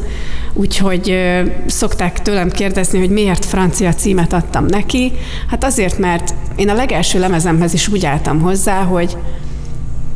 úgyhogy 0.53 1.17
szokták 1.65 2.21
tőlem 2.21 2.49
kérdezni, 2.49 2.99
hogy 2.99 3.09
miért 3.09 3.45
francia 3.45 3.93
címet 3.93 4.33
adtam 4.33 4.65
neki. 4.65 5.11
Hát 5.47 5.63
azért, 5.71 5.97
mert 5.97 6.33
én 6.55 6.69
a 6.69 6.73
legelső 6.73 7.19
lemezemhez 7.19 7.73
is 7.73 7.87
úgy 7.87 8.05
álltam 8.05 8.41
hozzá, 8.41 8.83
hogy 8.83 9.17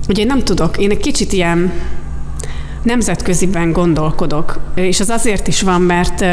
ugye 0.08 0.22
én 0.22 0.28
nem 0.28 0.44
tudok, 0.44 0.78
én 0.78 0.92
egy 0.92 0.98
kicsit 0.98 1.34
ilyen 1.34 1.72
nemzetköziben 2.84 3.72
gondolkodok, 3.72 4.60
és 4.76 5.00
az 5.00 5.10
azért 5.10 5.48
is 5.48 5.62
van, 5.62 5.82
mert 5.82 6.26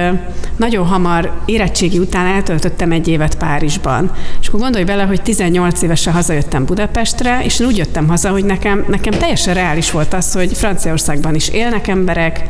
nagyon 0.57 0.87
hamar 0.87 1.33
érettségi 1.45 1.99
után 1.99 2.26
eltöltöttem 2.26 2.93
egy 2.93 3.09
évet 3.09 3.35
Párizsban. 3.35 4.11
És 4.41 4.49
akkor 4.49 4.61
gondolj 4.61 4.85
bele, 4.85 5.02
hogy 5.02 5.23
18 5.23 5.83
évesen 5.83 6.12
hazajöttem 6.12 6.64
Budapestre, 6.64 7.45
és 7.45 7.61
én 7.61 7.67
úgy 7.67 7.76
jöttem 7.76 8.09
haza, 8.09 8.31
hogy 8.31 8.45
nekem, 8.45 8.85
nekem 8.88 9.19
teljesen 9.19 9.55
reális 9.55 9.91
volt 9.91 10.14
az, 10.14 10.33
hogy 10.33 10.57
Franciaországban 10.57 11.35
is 11.35 11.49
élnek 11.49 11.88
emberek, 11.88 12.43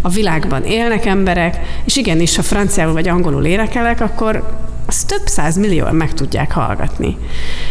a 0.00 0.08
világban 0.08 0.64
élnek 0.64 1.06
emberek, 1.06 1.60
és 1.84 1.96
igenis, 1.96 2.36
ha 2.36 2.42
franciául 2.42 2.92
vagy 2.92 3.08
angolul 3.08 3.44
énekelek, 3.44 4.00
akkor 4.00 4.44
azt 4.96 5.06
több 5.06 5.26
száz 5.26 5.56
millióan 5.56 5.94
meg 5.94 6.12
tudják 6.12 6.52
hallgatni. 6.52 7.16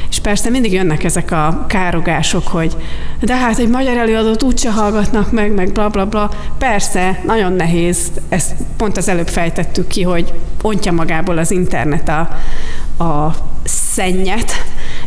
És 0.10 0.20
persze 0.20 0.50
mindig 0.50 0.74
jönnek 0.74 1.04
ezek 1.04 1.32
a 1.32 1.66
károgások, 1.68 2.48
hogy 2.48 2.76
de 3.20 3.36
hát 3.36 3.60
egy 3.60 3.70
magyar 3.70 3.98
előadót 3.98 4.44
úgyse 4.44 4.72
hallgatnak 4.72 5.32
meg, 5.32 5.54
meg 5.54 5.72
bla 5.72 5.90
bla 5.90 6.06
bla. 6.06 6.30
Persze, 6.58 7.22
nagyon 7.26 7.54
nehéz, 7.54 8.12
ezt 8.30 8.56
pont 8.78 8.98
az 8.98 9.08
előbb 9.08 9.28
fejtettük 9.28 9.88
ki, 9.88 10.02
hogy 10.02 10.34
ontja 10.62 10.92
magából 10.92 11.38
az 11.38 11.52
internet 11.52 12.10
a, 12.10 12.20
a 13.04 13.36
szennyet, 13.64 14.52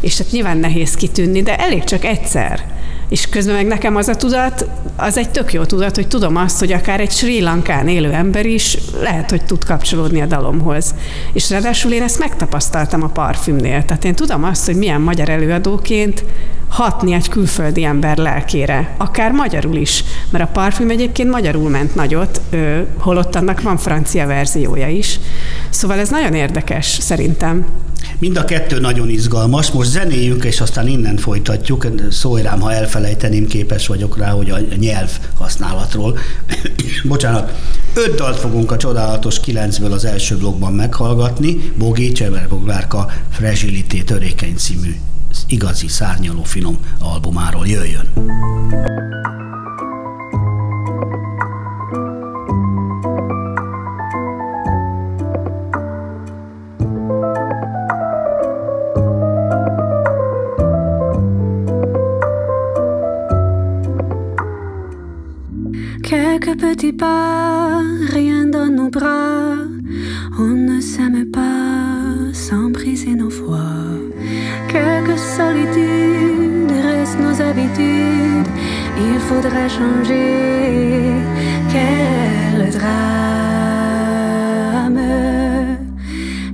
és 0.00 0.18
hát 0.18 0.30
nyilván 0.30 0.58
nehéz 0.58 0.94
kitűnni, 0.94 1.42
de 1.42 1.56
elég 1.56 1.84
csak 1.84 2.04
egyszer 2.04 2.77
és 3.08 3.28
közben 3.28 3.54
meg 3.54 3.66
nekem 3.66 3.96
az 3.96 4.08
a 4.08 4.14
tudat, 4.14 4.66
az 4.96 5.16
egy 5.16 5.30
tök 5.30 5.52
jó 5.52 5.64
tudat, 5.64 5.94
hogy 5.94 6.08
tudom 6.08 6.36
azt, 6.36 6.58
hogy 6.58 6.72
akár 6.72 7.00
egy 7.00 7.10
Sri 7.10 7.40
Lankán 7.40 7.88
élő 7.88 8.12
ember 8.12 8.46
is 8.46 8.78
lehet, 9.00 9.30
hogy 9.30 9.44
tud 9.44 9.64
kapcsolódni 9.64 10.20
a 10.20 10.26
dalomhoz. 10.26 10.94
És 11.32 11.50
ráadásul 11.50 11.92
én 11.92 12.02
ezt 12.02 12.18
megtapasztaltam 12.18 13.02
a 13.02 13.08
parfümnél. 13.08 13.84
Tehát 13.84 14.04
én 14.04 14.14
tudom 14.14 14.44
azt, 14.44 14.66
hogy 14.66 14.76
milyen 14.76 15.00
magyar 15.00 15.28
előadóként 15.28 16.24
hatni 16.68 17.12
egy 17.12 17.28
külföldi 17.28 17.84
ember 17.84 18.16
lelkére, 18.16 18.94
akár 18.98 19.32
magyarul 19.32 19.76
is, 19.76 20.04
mert 20.30 20.44
a 20.44 20.52
parfüm 20.52 20.90
egyébként 20.90 21.30
magyarul 21.30 21.70
ment 21.70 21.94
nagyot, 21.94 22.40
holott 22.98 23.34
annak 23.34 23.62
van 23.62 23.76
francia 23.76 24.26
verziója 24.26 24.88
is. 24.88 25.20
Szóval 25.70 25.98
ez 25.98 26.08
nagyon 26.08 26.34
érdekes 26.34 26.86
szerintem. 26.86 27.66
Mind 28.18 28.36
a 28.36 28.44
kettő 28.44 28.80
nagyon 28.80 29.08
izgalmas. 29.08 29.70
Most 29.70 29.90
zenéjünk, 29.90 30.44
és 30.44 30.60
aztán 30.60 30.88
innen 30.88 31.16
folytatjuk. 31.16 31.86
Szólj 32.10 32.42
rám, 32.42 32.60
ha 32.60 32.72
elfelejteném, 32.72 33.46
képes 33.46 33.86
vagyok 33.86 34.18
rá, 34.18 34.30
hogy 34.30 34.50
a 34.50 34.58
nyelv 34.76 35.10
használatról. 35.34 36.18
Bocsánat. 37.04 37.52
Öt 37.94 38.14
dalt 38.14 38.38
fogunk 38.38 38.72
a 38.72 38.76
csodálatos 38.76 39.40
kilencből 39.40 39.92
az 39.92 40.04
első 40.04 40.36
blogban 40.36 40.72
meghallgatni. 40.72 41.72
Bogi 41.78 42.12
Csever 42.12 42.48
Boglárka 42.48 43.10
Fragilité 43.30 44.00
törékeny 44.00 44.54
című 44.56 44.96
igazi 45.48 45.88
szárnyaló 45.88 46.42
finom 46.42 46.76
albumáról 46.98 47.66
jöjjön. 47.66 48.06
Quelques 66.00 66.54
petits 66.56 66.94
pas, 66.96 67.82
rien 68.12 68.50
dans 68.50 68.70
nos 68.70 68.88
bras. 68.90 69.58
On 70.38 70.64
ne 70.64 70.80
s'aime 70.80 71.30
pas 71.30 72.32
sans 72.32 72.70
briser 72.70 73.14
nos 73.14 73.34
foi. 73.34 74.07
Quelques 74.78 75.18
solitudes 75.18 76.70
restent 76.88 77.20
nos 77.26 77.36
habitudes. 77.48 78.50
Il 79.06 79.18
faudra 79.28 79.62
changer. 79.68 81.12
Quel 81.72 82.58
drame 82.78 83.08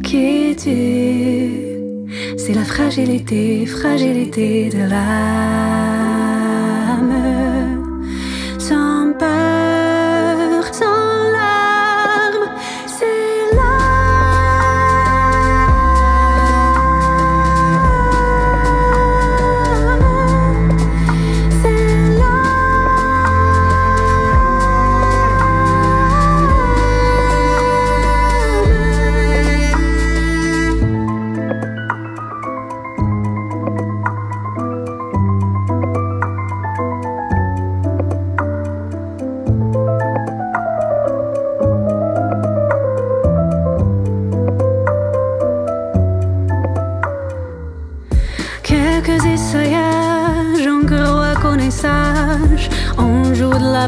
qui 0.02 0.56
tue. 0.56 2.08
C'est 2.38 2.54
la 2.54 2.64
fragilité, 2.64 3.66
fragilité 3.66 4.70
de 4.70 4.82
l'âme. 4.90 6.53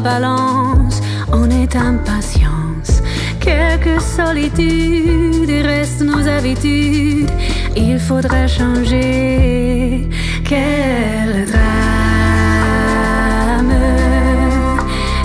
Balance, 0.01 1.01
on 1.31 1.49
est 1.49 1.75
impatience. 1.75 3.01
Quelques 3.39 4.01
solitudes 4.01 5.49
restent 5.49 6.01
nos 6.01 6.27
habitudes. 6.27 7.29
Il 7.75 7.99
faudrait 7.99 8.47
changer. 8.47 10.07
Quel 10.43 11.45
drame 11.45 11.67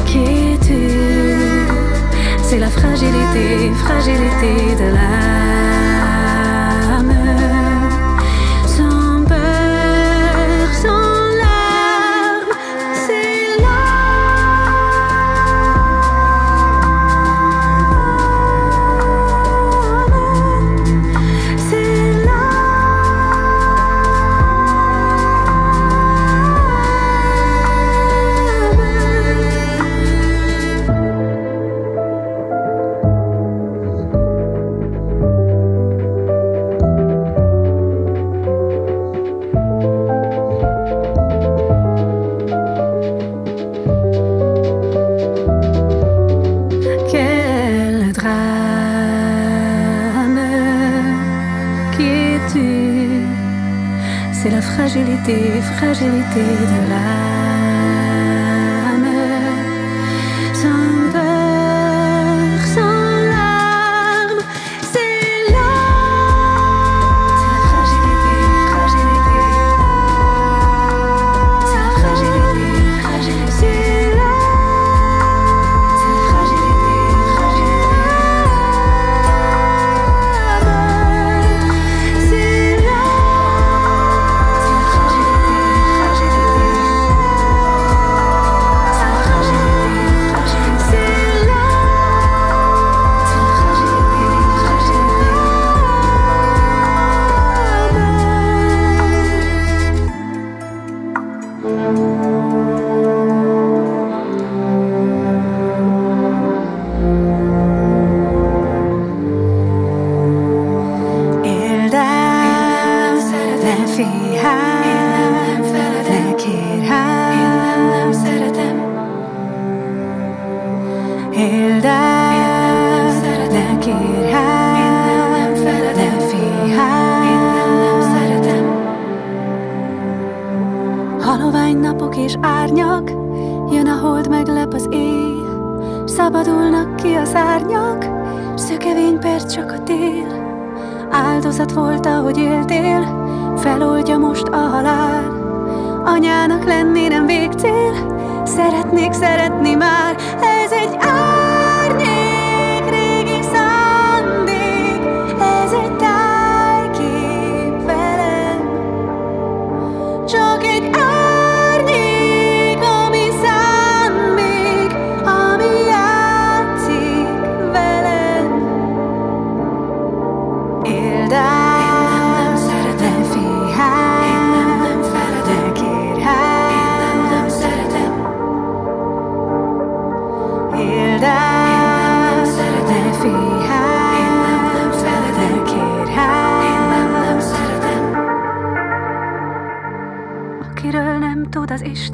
qui 0.06 0.58
tue. 0.66 1.66
C'est 2.42 2.58
la 2.58 2.68
fragilité, 2.68 3.70
fragilité 3.84 4.74
de 4.76 4.94
l'âme. 4.94 5.61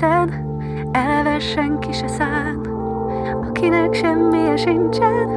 minden 0.09 0.47
Eleve 0.93 1.39
senki 1.39 1.93
se 1.93 2.09
szán. 2.09 2.61
Akinek 3.49 3.95
semmije 3.95 4.57
sincsen 4.57 5.29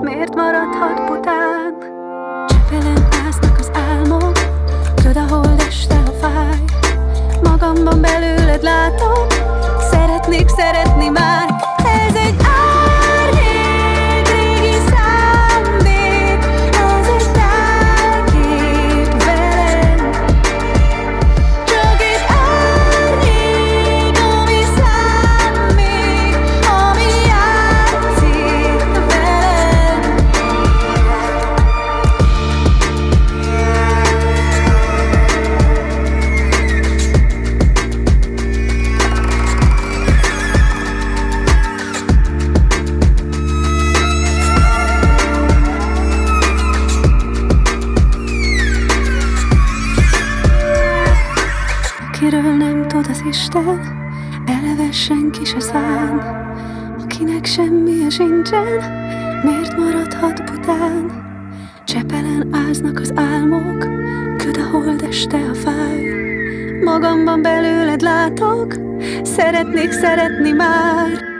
Miért 0.00 0.34
maradhat 0.34 1.06
bután? 1.06 1.74
Csepelen 2.46 3.08
másznak 3.10 3.58
az 3.58 3.70
álmok 3.90 4.32
Köd 5.02 5.16
a 5.16 5.34
hold 5.34 5.64
este 5.68 5.94
a 5.94 6.10
fáj. 6.10 6.58
Magamban 7.42 8.00
belőled 8.00 8.62
látom 8.62 9.26
Szeretnék 9.90 10.48
szeretni 10.48 11.08
már. 11.08 11.51
Isten, 53.32 53.80
eleve 54.46 54.90
senki 54.90 55.44
se 55.44 55.60
szán, 55.60 56.18
akinek 57.02 57.44
semmije 57.44 58.10
sincsen, 58.10 58.82
miért 59.44 59.76
maradhat 59.76 60.44
budán. 60.44 61.10
Csepelen 61.84 62.48
áznak 62.68 63.00
az 63.00 63.12
álmok, 63.14 63.78
köd 64.36 64.56
a 64.56 64.70
holdeste 64.70 65.38
a 65.50 65.54
fáj. 65.54 66.04
Magamban 66.84 67.42
belőled 67.42 68.00
látok, 68.00 68.74
szeretnék 69.22 69.90
szeretni 69.90 70.50
már. 70.50 71.31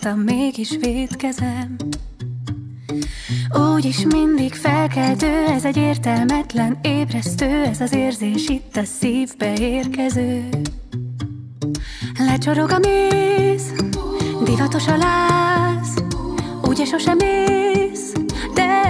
írtam, 0.00 0.20
mégis 0.20 0.76
védkezem. 0.80 1.76
Úgyis 3.74 4.04
mindig 4.04 4.54
felkeltő, 4.54 5.44
ez 5.46 5.64
egy 5.64 5.76
értelmetlen 5.76 6.78
ébresztő 6.82 7.62
Ez 7.64 7.80
az 7.80 7.94
érzés 7.94 8.48
itt 8.48 8.76
a 8.76 8.84
szívbe 8.84 9.52
érkező. 9.58 10.48
Lecsorog 12.18 12.70
a 12.70 12.78
méz, 12.78 13.72
divatos 14.44 14.86
a 14.86 14.96
láz 14.96 16.04
Ugye 16.62 16.84
sosem 16.84 17.16
mész, 17.16 18.12
de 18.54 18.82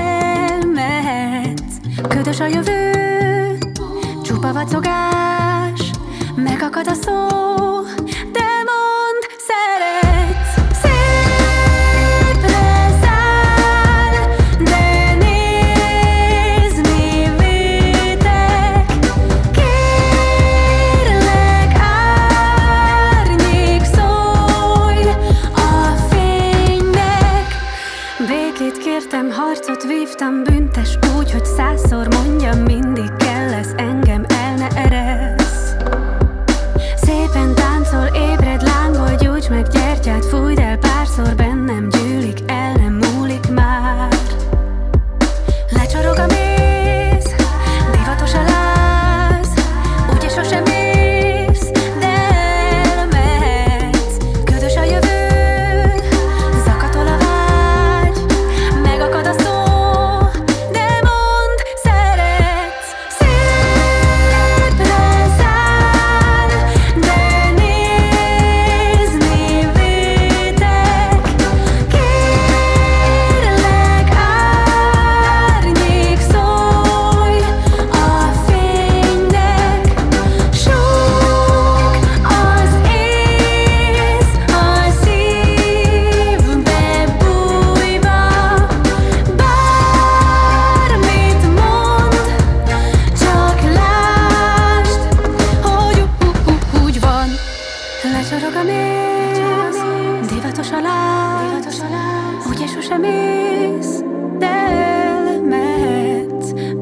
elmehetsz 0.53 1.77
Ködös 2.09 2.41
a 2.41 2.47
jövő 2.47 2.80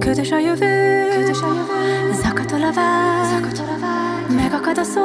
Ködös 0.09 0.31
a 0.31 0.39
jövő, 0.39 1.09
Ködös 1.15 1.41
a 1.41 1.47
jövő. 1.47 2.13
Zakatol 2.13 2.63
a 2.63 2.73
vágy, 2.73 3.29
Zakatol 3.31 3.75
a 3.75 3.79
vágy. 3.81 4.37
Megakad 4.37 4.79
a 4.79 4.83
szó, 4.83 5.01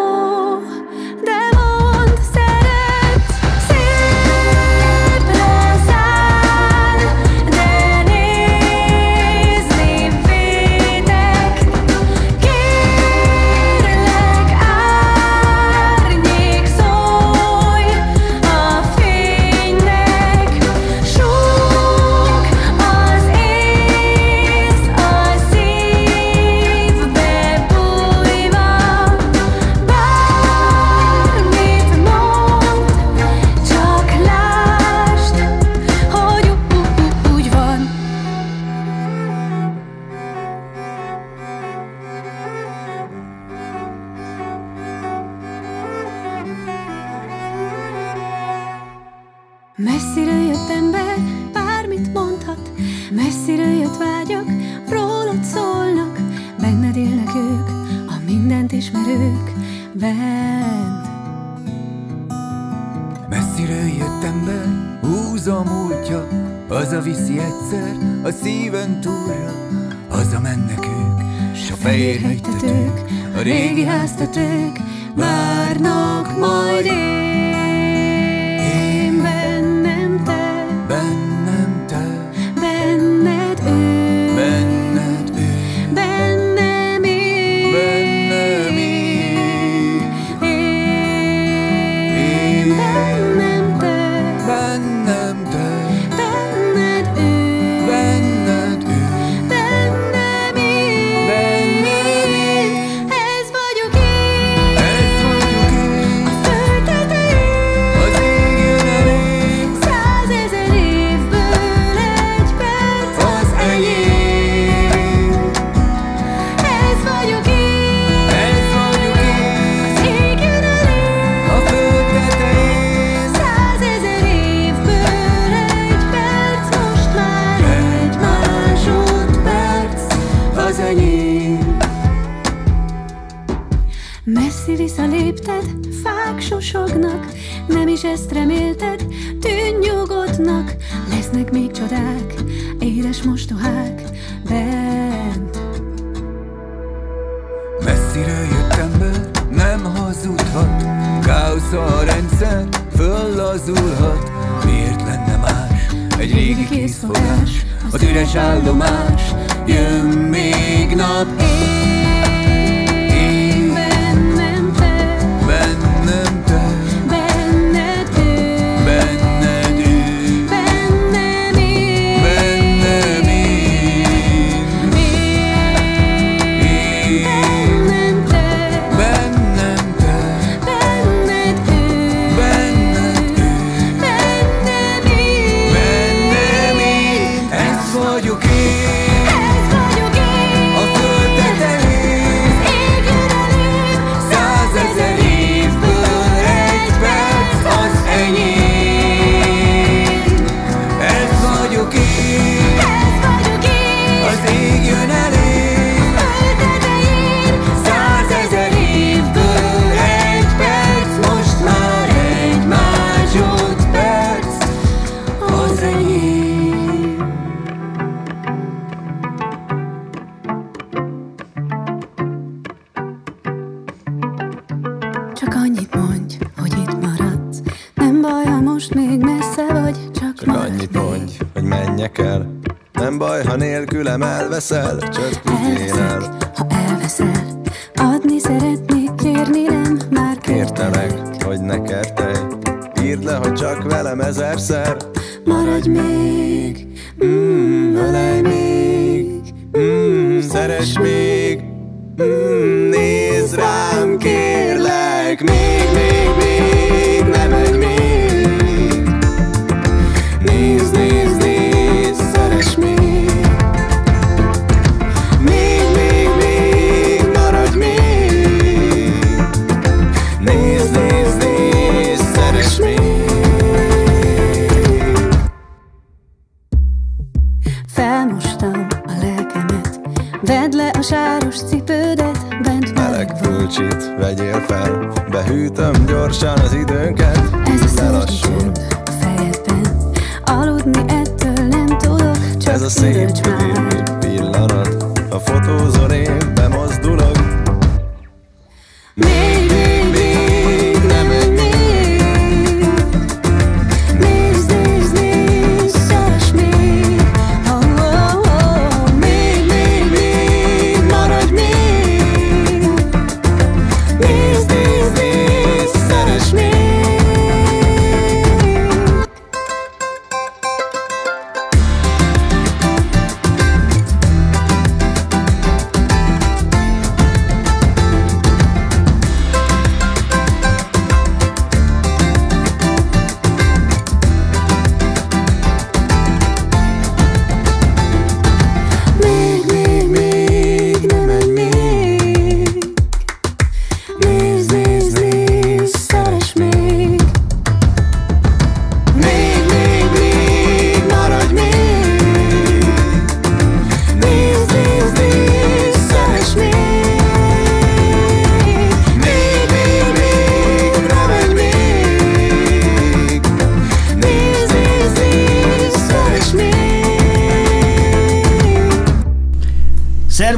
cabeça, 234.54 235.00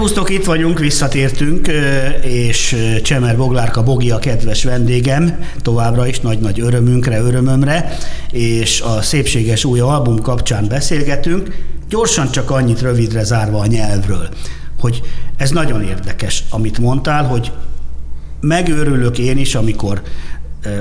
Szervusztok, 0.05 0.37
itt 0.37 0.45
vagyunk, 0.45 0.79
visszatértünk, 0.79 1.67
és 2.23 2.75
Csemer 3.03 3.37
Boglárka 3.37 3.83
Bogi 3.83 4.11
a 4.11 4.19
kedves 4.19 4.63
vendégem, 4.63 5.39
továbbra 5.61 6.07
is 6.07 6.19
nagy-nagy 6.19 6.59
örömünkre, 6.59 7.19
örömömre, 7.19 7.97
és 8.31 8.81
a 8.81 9.01
szépséges 9.01 9.65
új 9.65 9.79
album 9.79 10.19
kapcsán 10.19 10.67
beszélgetünk. 10.67 11.63
Gyorsan 11.89 12.31
csak 12.31 12.51
annyit 12.51 12.81
rövidre 12.81 13.23
zárva 13.23 13.59
a 13.59 13.65
nyelvről, 13.65 14.29
hogy 14.79 15.01
ez 15.37 15.49
nagyon 15.49 15.83
érdekes, 15.83 16.43
amit 16.49 16.77
mondtál, 16.77 17.23
hogy 17.23 17.51
megőrülök 18.41 19.17
én 19.17 19.37
is, 19.37 19.55
amikor 19.55 20.01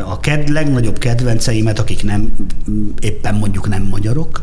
a 0.08 0.20
ked, 0.20 0.48
legnagyobb 0.48 0.98
kedvenceimet, 0.98 1.78
akik 1.78 2.02
nem, 2.02 2.36
éppen 3.00 3.34
mondjuk 3.34 3.68
nem 3.68 3.82
magyarok, 3.82 4.42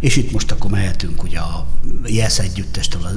és 0.00 0.16
itt 0.16 0.32
most 0.32 0.52
akkor 0.52 0.70
mehetünk 0.70 1.22
ugye 1.22 1.38
a 1.38 1.66
Yes 2.06 2.38
együttestől 2.38 3.02
a 3.02 3.10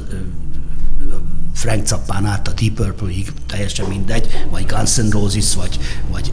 Frank 1.53 1.87
Zappán 1.87 2.25
át 2.25 2.47
a 2.47 2.51
Deep 2.51 2.73
Purple-ig, 2.73 3.31
teljesen 3.47 3.85
mindegy, 3.85 4.45
vagy 4.49 4.65
Guns 4.65 4.95
N' 4.95 5.09
Roses, 5.09 5.55
vagy, 5.55 5.79
vagy 6.11 6.31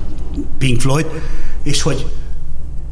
Pink 0.58 0.80
Floyd, 0.80 1.06
és 1.62 1.82
hogy 1.82 2.06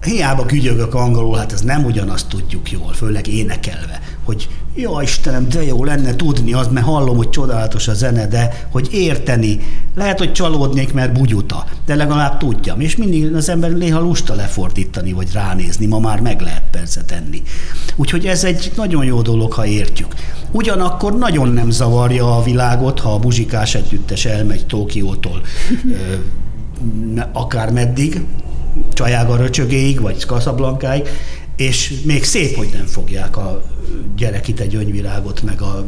hiába 0.02 0.44
gügyögök 0.44 0.94
angolul, 0.94 1.36
hát 1.36 1.52
ez 1.52 1.60
nem 1.60 1.84
ugyanazt 1.84 2.28
tudjuk 2.28 2.70
jól, 2.70 2.92
főleg 2.92 3.26
énekelve, 3.26 4.00
hogy 4.30 4.48
ja 4.74 5.02
Istenem, 5.02 5.48
de 5.48 5.64
jó 5.64 5.84
lenne 5.84 6.16
tudni 6.16 6.52
az, 6.52 6.68
mert 6.68 6.86
hallom, 6.86 7.16
hogy 7.16 7.30
csodálatos 7.30 7.88
a 7.88 7.94
zene, 7.94 8.26
de 8.26 8.66
hogy 8.70 8.88
érteni, 8.92 9.60
lehet, 9.94 10.18
hogy 10.18 10.32
csalódnék, 10.32 10.92
mert 10.92 11.12
bugyuta, 11.12 11.64
de 11.86 11.94
legalább 11.94 12.38
tudjam, 12.38 12.80
és 12.80 12.96
mindig 12.96 13.34
az 13.34 13.48
ember 13.48 13.70
néha 13.70 14.00
lusta 14.00 14.34
lefordítani, 14.34 15.12
vagy 15.12 15.28
ránézni, 15.32 15.86
ma 15.86 15.98
már 15.98 16.20
meg 16.20 16.40
lehet 16.40 16.62
persze 16.70 17.02
tenni. 17.04 17.42
Úgyhogy 17.96 18.26
ez 18.26 18.44
egy 18.44 18.72
nagyon 18.76 19.04
jó 19.04 19.22
dolog, 19.22 19.52
ha 19.52 19.66
értjük. 19.66 20.14
Ugyanakkor 20.50 21.18
nagyon 21.18 21.48
nem 21.48 21.70
zavarja 21.70 22.36
a 22.36 22.42
világot, 22.42 23.00
ha 23.00 23.12
a 23.12 23.18
muzsikás 23.18 23.74
együttes 23.74 24.24
elmegy 24.24 24.66
ne- 27.14 27.28
akár 27.32 27.72
meddig, 27.72 28.24
Csajága 28.92 29.36
röcsögéig, 29.36 30.00
vagy 30.00 30.24
Kaszablankáig, 30.24 31.08
és 31.60 31.94
még 32.04 32.24
szép, 32.24 32.56
hogy 32.56 32.68
nem 32.72 32.86
fogják 32.86 33.36
a 33.36 33.62
gyerekite 34.16 34.66
gyöngyvirágot, 34.66 35.42
meg 35.42 35.62
a 35.62 35.84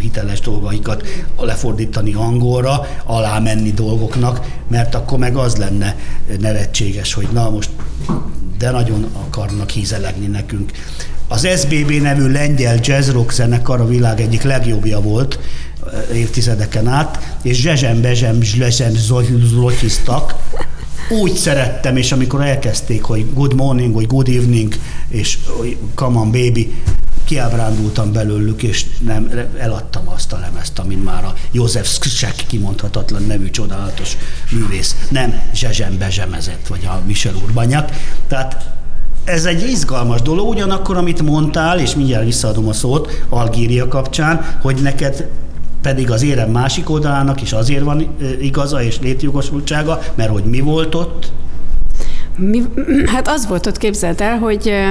hiteles 0.00 0.40
dolgaikat 0.40 1.06
lefordítani 1.38 2.14
angolra, 2.14 2.86
alá 3.04 3.38
menni 3.38 3.70
dolgoknak, 3.70 4.46
mert 4.68 4.94
akkor 4.94 5.18
meg 5.18 5.36
az 5.36 5.56
lenne 5.56 5.96
nevetséges, 6.40 7.14
hogy 7.14 7.28
na 7.32 7.50
most 7.50 7.70
de 8.58 8.70
nagyon 8.70 9.10
akarnak 9.28 9.70
hízelegni 9.70 10.26
nekünk. 10.26 10.70
Az 11.28 11.48
SBB 11.56 11.90
nevű 11.90 12.32
lengyel 12.32 12.78
jazz 12.82 13.10
zenekar 13.30 13.80
a 13.80 13.86
világ 13.86 14.20
egyik 14.20 14.42
legjobbja 14.42 15.00
volt 15.00 15.38
eh, 16.10 16.16
évtizedeken 16.16 16.86
át, 16.86 17.36
és 17.42 17.60
Zsezsem 17.60 18.00
Bezsem 18.00 18.42
Zsezsem 18.42 18.92
zlotyiztak, 19.42 20.34
úgy 21.08 21.34
szerettem, 21.34 21.96
és 21.96 22.12
amikor 22.12 22.40
elkezdték, 22.40 23.02
hogy 23.02 23.32
good 23.34 23.54
morning, 23.54 23.94
vagy 23.94 24.06
good 24.06 24.28
evening, 24.28 24.74
és 25.08 25.38
hogy 25.46 25.76
come 25.94 26.18
on 26.18 26.30
baby, 26.30 26.74
kiábrándultam 27.24 28.12
belőlük, 28.12 28.62
és 28.62 28.86
nem, 29.00 29.30
eladtam 29.58 30.08
azt 30.08 30.32
a 30.32 30.38
lemezt, 30.38 30.78
amin 30.78 30.98
már 30.98 31.24
a 31.24 31.34
József 31.50 31.88
Skrzsek 31.88 32.34
kimondhatatlan 32.46 33.22
nevű 33.22 33.50
csodálatos 33.50 34.16
művész 34.50 34.96
nem 35.10 35.40
zsezsem 35.54 35.98
bezsemezett, 35.98 36.66
vagy 36.66 36.86
a 36.86 37.02
Michel 37.06 37.34
Urbanyák. 37.34 37.96
Tehát 38.28 38.70
ez 39.24 39.44
egy 39.44 39.68
izgalmas 39.68 40.22
dolog, 40.22 40.48
ugyanakkor, 40.48 40.96
amit 40.96 41.22
mondtál, 41.22 41.78
és 41.80 41.94
mindjárt 41.94 42.24
visszaadom 42.24 42.68
a 42.68 42.72
szót 42.72 43.24
Algéria 43.28 43.88
kapcsán, 43.88 44.58
hogy 44.60 44.82
neked 44.82 45.28
pedig 45.84 46.10
az 46.10 46.22
érem 46.22 46.50
másik 46.50 46.90
oldalának 46.90 47.42
is 47.42 47.52
azért 47.52 47.84
van 47.84 48.16
igaza 48.40 48.82
és 48.82 48.98
létjogosultsága, 49.00 49.98
mert 50.14 50.30
hogy 50.30 50.44
mi 50.44 50.60
volt 50.60 50.94
ott, 50.94 51.32
Mi, 52.36 52.62
hát 53.06 53.28
az 53.28 53.46
volt 53.46 53.66
ott, 53.66 53.78
képzeld 53.78 54.20
el, 54.20 54.38
hogy 54.38 54.68
ö, 54.68 54.88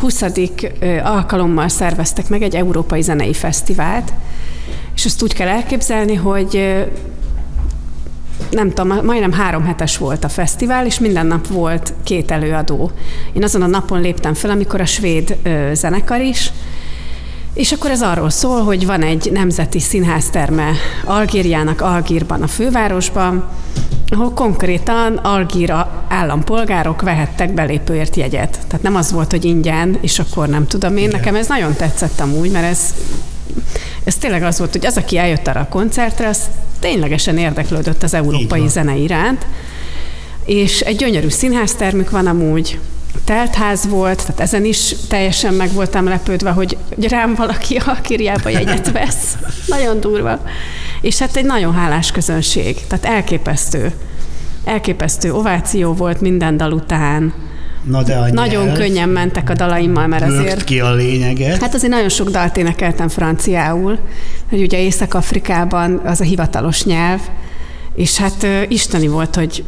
20. 0.00 0.22
ö, 0.80 0.98
alkalommal 1.02 1.68
szerveztek 1.68 2.28
meg 2.28 2.42
egy 2.42 2.54
európai 2.54 3.02
zenei 3.02 3.32
fesztivált, 3.32 4.12
és 4.94 5.04
azt 5.04 5.22
úgy 5.22 5.34
kell 5.34 5.48
elképzelni, 5.48 6.14
hogy 6.14 6.84
nem 8.50 8.68
tudom, 8.68 9.04
majdnem 9.04 9.32
három 9.32 9.64
hetes 9.64 9.98
volt 9.98 10.24
a 10.24 10.28
fesztivál, 10.28 10.86
és 10.86 10.98
minden 10.98 11.26
nap 11.26 11.46
volt 11.46 11.92
két 12.02 12.30
előadó. 12.30 12.90
Én 13.32 13.42
azon 13.42 13.62
a 13.62 13.66
napon 13.66 14.00
léptem 14.00 14.34
fel, 14.34 14.50
amikor 14.50 14.80
a 14.80 14.86
svéd 14.86 15.36
zenekar 15.72 16.20
is, 16.20 16.52
és 17.54 17.72
akkor 17.72 17.90
ez 17.90 18.02
arról 18.02 18.30
szól, 18.30 18.62
hogy 18.62 18.86
van 18.86 19.02
egy 19.02 19.30
nemzeti 19.32 19.80
színházterme 19.80 20.72
Algériának 21.04 21.80
Algírban, 21.80 22.42
a 22.42 22.46
fővárosban, 22.46 23.48
ahol 24.08 24.30
konkrétan 24.30 25.16
algír 25.16 25.74
állampolgárok 26.08 27.02
vehettek 27.02 27.54
belépőért 27.54 28.16
jegyet. 28.16 28.50
Tehát 28.50 28.82
nem 28.82 28.96
az 28.96 29.12
volt, 29.12 29.30
hogy 29.30 29.44
ingyen, 29.44 29.98
és 30.00 30.18
akkor 30.18 30.48
nem 30.48 30.66
tudom 30.66 30.96
én. 30.96 31.08
Nekem 31.08 31.34
ez 31.34 31.46
nagyon 31.46 31.74
tetszett 31.74 32.20
amúgy, 32.20 32.50
mert 32.50 32.64
ez, 32.64 32.94
ez 34.04 34.16
tényleg 34.16 34.42
az 34.42 34.58
volt, 34.58 34.72
hogy 34.72 34.86
az, 34.86 34.96
aki 34.96 35.18
eljött 35.18 35.46
arra 35.46 35.60
a 35.60 35.68
koncertre, 35.68 36.28
az 36.28 36.40
ténylegesen 36.78 37.38
érdeklődött 37.38 38.02
az 38.02 38.14
európai 38.14 38.68
zene 38.68 38.96
iránt. 38.96 39.46
És 40.44 40.80
egy 40.80 40.96
gyönyörű 40.96 41.28
színháztermük 41.28 42.10
van 42.10 42.26
amúgy, 42.26 42.78
teltház 43.24 43.88
volt, 43.88 44.16
tehát 44.16 44.40
ezen 44.40 44.64
is 44.64 44.94
teljesen 45.08 45.54
meg 45.54 45.72
voltam 45.72 46.04
lepődve, 46.04 46.50
hogy, 46.50 46.76
hogy 46.94 47.08
rám 47.08 47.34
valaki 47.34 47.76
a 47.76 47.98
kirjába 48.02 48.48
jegyet 48.48 48.90
vesz. 48.90 49.36
nagyon 49.66 50.00
durva. 50.00 50.40
És 51.00 51.18
hát 51.18 51.36
egy 51.36 51.44
nagyon 51.44 51.74
hálás 51.74 52.10
közönség, 52.10 52.86
tehát 52.86 53.04
elképesztő. 53.04 53.92
Elképesztő 54.64 55.32
ováció 55.32 55.92
volt 55.92 56.20
minden 56.20 56.56
dal 56.56 56.72
után. 56.72 57.32
na 57.84 58.02
de 58.02 58.16
a 58.16 58.32
Nagyon 58.32 58.64
nyelv 58.64 58.76
könnyen 58.76 59.08
mentek 59.08 59.50
a 59.50 59.54
dalaimmal, 59.54 60.06
mert 60.06 60.26
bőgt 60.26 60.40
azért... 60.40 60.64
ki 60.64 60.80
a 60.80 60.92
lényeget. 60.92 61.60
Hát 61.60 61.74
azért 61.74 61.92
nagyon 61.92 62.08
sok 62.08 62.30
dalt 62.30 62.56
énekeltem 62.56 63.08
franciául, 63.08 63.98
hogy 64.48 64.62
ugye 64.62 64.80
Észak-Afrikában 64.80 66.00
az 66.04 66.20
a 66.20 66.24
hivatalos 66.24 66.84
nyelv, 66.84 67.20
és 67.94 68.16
hát 68.16 68.42
ö, 68.42 68.62
isteni 68.68 69.06
volt, 69.06 69.34
hogy, 69.34 69.64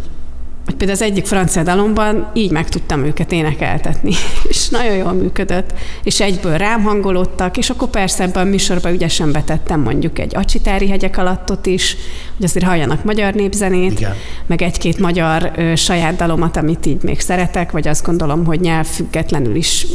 hogy 0.66 0.74
például 0.74 0.98
az 0.98 1.04
egyik 1.04 1.26
francia 1.26 1.62
dalomban 1.62 2.30
így 2.34 2.50
meg 2.50 2.68
tudtam 2.68 3.04
őket 3.04 3.32
énekeltetni, 3.32 4.12
és 4.48 4.68
nagyon 4.68 4.96
jól 4.96 5.12
működött, 5.12 5.72
és 6.02 6.20
egyből 6.20 6.56
rám 6.56 6.82
hangolódtak, 6.82 7.56
és 7.56 7.70
akkor 7.70 7.88
persze 7.88 8.22
ebben 8.22 8.46
a 8.46 8.50
műsorban 8.50 8.92
ügyesen 8.92 9.32
betettem 9.32 9.80
mondjuk 9.80 10.18
egy 10.18 10.36
acsitári 10.36 10.88
hegyek 10.88 11.18
alattot 11.18 11.66
is, 11.66 11.96
hogy 12.36 12.44
azért 12.44 12.64
halljanak 12.64 13.04
magyar 13.04 13.34
népzenét, 13.34 13.92
Igen. 13.92 14.14
meg 14.46 14.62
egy-két 14.62 14.98
magyar 14.98 15.52
ö, 15.56 15.74
saját 15.74 16.16
dalomat, 16.16 16.56
amit 16.56 16.86
így 16.86 17.02
még 17.02 17.20
szeretek, 17.20 17.70
vagy 17.70 17.88
azt 17.88 18.04
gondolom, 18.04 18.44
hogy 18.44 18.60
nyelv 18.60 18.86
függetlenül 18.86 19.54
is 19.54 19.86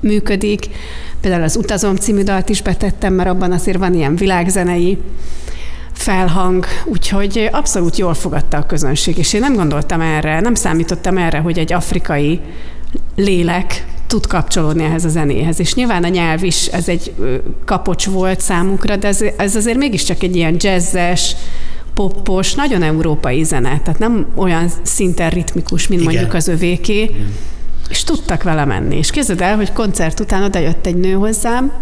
működik. 0.00 0.68
Például 1.20 1.42
az 1.42 1.56
Utazom 1.56 1.96
című 1.96 2.22
dalt 2.22 2.48
is 2.48 2.62
betettem, 2.62 3.12
mert 3.12 3.28
abban 3.28 3.52
azért 3.52 3.78
van 3.78 3.94
ilyen 3.94 4.16
világzenei 4.16 4.98
felhang, 5.96 6.66
úgyhogy 6.84 7.48
abszolút 7.52 7.96
jól 7.96 8.14
fogadta 8.14 8.56
a 8.56 8.66
közönség, 8.66 9.18
és 9.18 9.32
én 9.32 9.40
nem 9.40 9.54
gondoltam 9.54 10.00
erre, 10.00 10.40
nem 10.40 10.54
számítottam 10.54 11.18
erre, 11.18 11.38
hogy 11.38 11.58
egy 11.58 11.72
afrikai 11.72 12.40
lélek 13.16 13.86
tud 14.06 14.26
kapcsolódni 14.26 14.84
ehhez 14.84 15.04
a 15.04 15.08
zenéhez. 15.08 15.60
És 15.60 15.74
nyilván 15.74 16.04
a 16.04 16.08
nyelv 16.08 16.44
is, 16.44 16.66
ez 16.66 16.88
egy 16.88 17.14
kapocs 17.64 18.06
volt 18.06 18.40
számukra, 18.40 18.96
de 18.96 19.08
ez, 19.08 19.24
ez 19.36 19.56
azért 19.56 19.78
mégiscsak 19.78 20.22
egy 20.22 20.36
ilyen 20.36 20.56
jazzes, 20.58 21.36
poppos, 21.94 22.54
nagyon 22.54 22.82
európai 22.82 23.42
zene, 23.42 23.80
tehát 23.84 23.98
nem 23.98 24.26
olyan 24.34 24.70
szinten 24.82 25.30
ritmikus, 25.30 25.88
mint 25.88 26.00
Igen. 26.00 26.14
mondjuk 26.14 26.34
az 26.34 26.48
övéké, 26.48 27.02
Igen. 27.02 27.32
és 27.88 28.04
tudtak 28.04 28.42
vele 28.42 28.64
menni. 28.64 28.96
És 28.96 29.10
képzeld 29.10 29.40
el, 29.40 29.56
hogy 29.56 29.72
koncert 29.72 30.20
után 30.20 30.42
oda 30.42 30.58
jött 30.58 30.86
egy 30.86 30.96
nő 30.96 31.12
hozzám, 31.12 31.72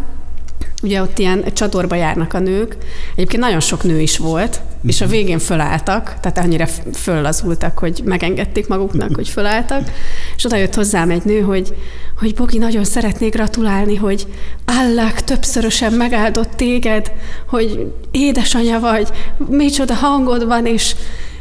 Ugye 0.85 1.03
ott 1.03 1.19
ilyen 1.19 1.45
csatorba 1.53 1.95
járnak 1.95 2.33
a 2.35 2.39
nők. 2.39 2.77
Egyébként 3.15 3.43
nagyon 3.43 3.61
sok 3.61 3.83
nő 3.83 4.01
is 4.01 4.19
volt, 4.19 4.61
és 4.87 5.01
a 5.01 5.05
mhm. 5.05 5.13
végén 5.13 5.39
fölálltak, 5.39 6.17
tehát 6.21 6.39
annyira 6.39 6.67
föllazultak, 6.93 7.79
hogy 7.79 8.01
megengedték 8.05 8.69
maguknak, 8.69 9.15
hogy 9.15 9.29
fölálltak. 9.29 9.91
És 10.37 10.45
oda 10.45 10.57
jött 10.57 10.75
hozzám 10.75 11.11
egy 11.11 11.25
nő, 11.25 11.41
hogy, 11.41 11.75
hogy 12.19 12.35
Bogi, 12.35 12.59
nagyon 12.59 12.85
szeretnék 12.85 13.33
gratulálni, 13.33 13.97
hogy 13.97 14.27
Allah 14.65 15.13
többszörösen 15.13 15.93
megáldott 15.93 16.51
téged, 16.57 17.13
hogy 17.49 17.93
édesanyja 18.11 18.81
vagy, 18.81 19.09
micsoda 19.49 19.95
hangod 19.95 20.47
van, 20.47 20.67
és, 20.67 20.95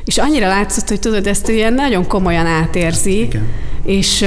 és 0.05 0.17
annyira 0.17 0.47
látszott, 0.47 0.87
hogy 0.87 0.99
tudod, 0.99 1.27
ezt 1.27 1.49
ő 1.49 1.53
ilyen 1.53 1.73
nagyon 1.73 2.07
komolyan 2.07 2.45
átérzi, 2.45 3.21
Igen. 3.21 3.47
és 3.85 4.25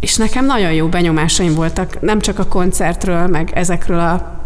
és 0.00 0.16
nekem 0.16 0.46
nagyon 0.46 0.72
jó 0.72 0.86
benyomásaim 0.86 1.54
voltak, 1.54 2.00
nem 2.00 2.20
csak 2.20 2.38
a 2.38 2.46
koncertről, 2.46 3.26
meg 3.26 3.50
ezekről 3.54 3.98
a 3.98 4.36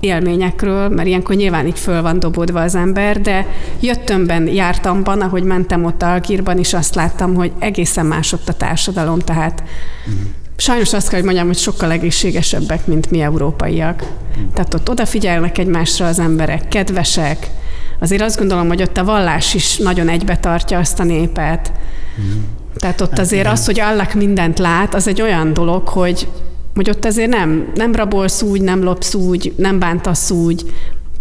élményekről, 0.00 0.88
mert 0.88 1.08
ilyenkor 1.08 1.36
nyilván 1.36 1.66
így 1.66 1.78
föl 1.78 2.02
van 2.02 2.18
dobódva 2.18 2.60
az 2.60 2.74
ember, 2.74 3.20
de 3.20 3.46
jöttömben, 3.80 4.46
jártamban, 4.46 5.20
ahogy 5.20 5.42
mentem 5.42 5.84
ott 5.84 6.02
Algírban 6.02 6.58
is 6.58 6.74
azt 6.74 6.94
láttam, 6.94 7.34
hogy 7.34 7.52
egészen 7.58 8.06
más 8.06 8.32
ott 8.32 8.48
a 8.48 8.52
társadalom, 8.52 9.18
tehát 9.18 9.62
mm. 10.10 10.14
sajnos 10.56 10.92
azt 10.92 11.08
kell, 11.08 11.16
hogy 11.16 11.24
mondjam, 11.24 11.46
hogy 11.46 11.58
sokkal 11.58 11.90
egészségesebbek, 11.90 12.86
mint 12.86 13.10
mi 13.10 13.20
európaiak. 13.20 14.02
Mm. 14.38 14.48
Tehát 14.54 14.74
ott 14.74 14.90
odafigyelnek 14.90 15.58
egymásra 15.58 16.06
az 16.06 16.18
emberek, 16.18 16.68
kedvesek, 16.68 17.50
azért 17.98 18.22
azt 18.22 18.38
gondolom, 18.38 18.68
hogy 18.68 18.82
ott 18.82 18.96
a 18.96 19.04
vallás 19.04 19.54
is 19.54 19.76
nagyon 19.76 20.08
egybe 20.08 20.36
tartja 20.36 20.78
azt 20.78 21.00
a 21.00 21.04
népet. 21.04 21.72
Mm. 22.20 22.59
Tehát 22.76 23.00
ott 23.00 23.10
hát 23.10 23.18
azért 23.18 23.40
igen. 23.40 23.52
az, 23.52 23.66
hogy 23.66 23.80
Allah 23.80 24.14
mindent 24.14 24.58
lát, 24.58 24.94
az 24.94 25.06
egy 25.06 25.22
olyan 25.22 25.52
dolog, 25.52 25.88
hogy, 25.88 26.28
hogy 26.74 26.90
ott 26.90 27.04
azért 27.04 27.30
nem, 27.30 27.72
nem 27.74 27.94
rabolsz 27.94 28.42
úgy, 28.42 28.60
nem 28.62 28.82
lopsz 28.82 29.14
úgy, 29.14 29.54
nem 29.56 29.78
bántasz 29.78 30.30
úgy, 30.30 30.64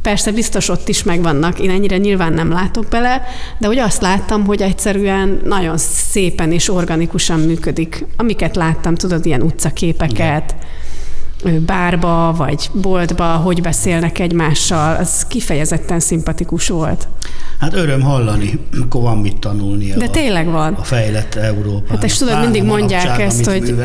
Persze 0.02 0.32
biztos 0.32 0.70
ott 0.70 0.90
is 0.90 1.04
megvannak, 1.04 1.60
én 1.60 1.70
ennyire 1.70 1.98
nyilván 1.98 2.34
nem 2.34 2.52
látok 2.52 2.86
bele, 2.90 3.24
de 3.58 3.68
hogy 3.68 3.78
azt 3.78 4.02
láttam, 4.02 4.46
hogy 4.46 4.62
egyszerűen 4.62 5.42
nagyon 5.44 5.78
szépen 5.78 6.52
és 6.52 6.70
organikusan 6.70 7.40
működik. 7.40 8.06
Amiket 8.18 8.56
láttam, 8.56 8.96
tudod, 8.96 9.26
ilyen 9.26 9.42
utcaképeket, 9.42 10.56
Igen. 10.56 10.68
Bárba 11.66 12.34
vagy 12.38 12.70
boltba, 12.74 13.26
hogy 13.26 13.62
beszélnek 13.62 14.20
egymással, 14.20 14.96
az 14.96 15.26
kifejezetten 15.28 16.00
szimpatikus 16.00 16.68
volt. 16.68 17.08
Hát 17.60 17.74
öröm 17.74 18.02
hallani, 18.02 18.60
akkor 18.82 19.02
van 19.02 19.18
mit 19.18 19.40
tanulni. 19.40 19.92
De 19.92 20.06
a, 20.06 20.10
tényleg 20.10 20.46
van. 20.46 20.74
A 20.74 20.84
fejlett 20.84 21.36
Európában. 21.36 21.90
Hát 21.90 22.04
és 22.04 22.18
tudod, 22.18 22.40
mindig 22.42 22.64
mondják 22.64 23.20
ezt, 23.20 23.46
hogy... 23.46 23.76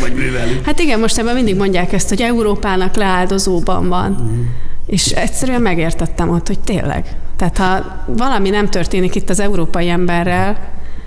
Vagy 0.00 0.14
művelünk. 0.14 0.64
Hát 0.64 0.78
igen, 0.78 1.00
most 1.00 1.18
ebben 1.18 1.34
mindig 1.34 1.56
mondják 1.56 1.92
ezt, 1.92 2.08
hogy 2.08 2.20
Európának 2.20 2.94
leáldozóban 2.94 3.88
van. 3.88 4.10
Mm. 4.22 4.42
És 4.86 5.06
egyszerűen 5.06 5.62
megértettem 5.62 6.28
ott, 6.30 6.46
hogy 6.46 6.58
tényleg. 6.58 7.16
Tehát 7.36 7.58
ha 7.58 8.04
valami 8.06 8.50
nem 8.50 8.68
történik 8.68 9.14
itt 9.14 9.30
az 9.30 9.40
európai 9.40 9.88
emberrel, 9.88 10.58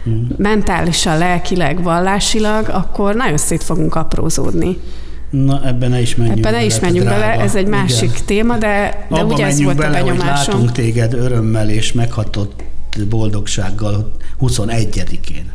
mm. 0.10 0.24
mentálisan, 0.38 1.18
lelkileg, 1.18 1.84
vallásilag, 1.84 2.70
akkor 2.70 3.16
nagyon 3.16 3.38
szét 3.38 3.64
fogunk 3.64 3.96
aprózódni. 3.96 4.78
Na, 5.30 5.62
ebben 5.66 5.90
ne 5.90 6.02
is 6.02 6.16
menjünk 6.16 6.38
ebben 6.38 6.54
ne 6.54 6.66
is 6.66 6.80
menjünk 6.80 7.08
bele, 7.08 7.40
ez 7.40 7.56
egy 7.56 7.68
másik 7.68 8.10
Igen. 8.10 8.26
téma, 8.26 8.58
de, 8.58 9.06
de 9.10 9.24
ugye 9.24 9.46
ez 9.46 9.62
volt 9.62 9.78
bele, 9.78 10.00
a 10.00 10.04
benyomásom. 10.04 10.36
Hogy 10.36 10.54
látunk 10.54 10.72
téged 10.72 11.14
örömmel 11.14 11.70
és 11.70 11.92
meghatott 11.92 12.64
boldogsággal 13.10 14.12
21-én 14.42 15.54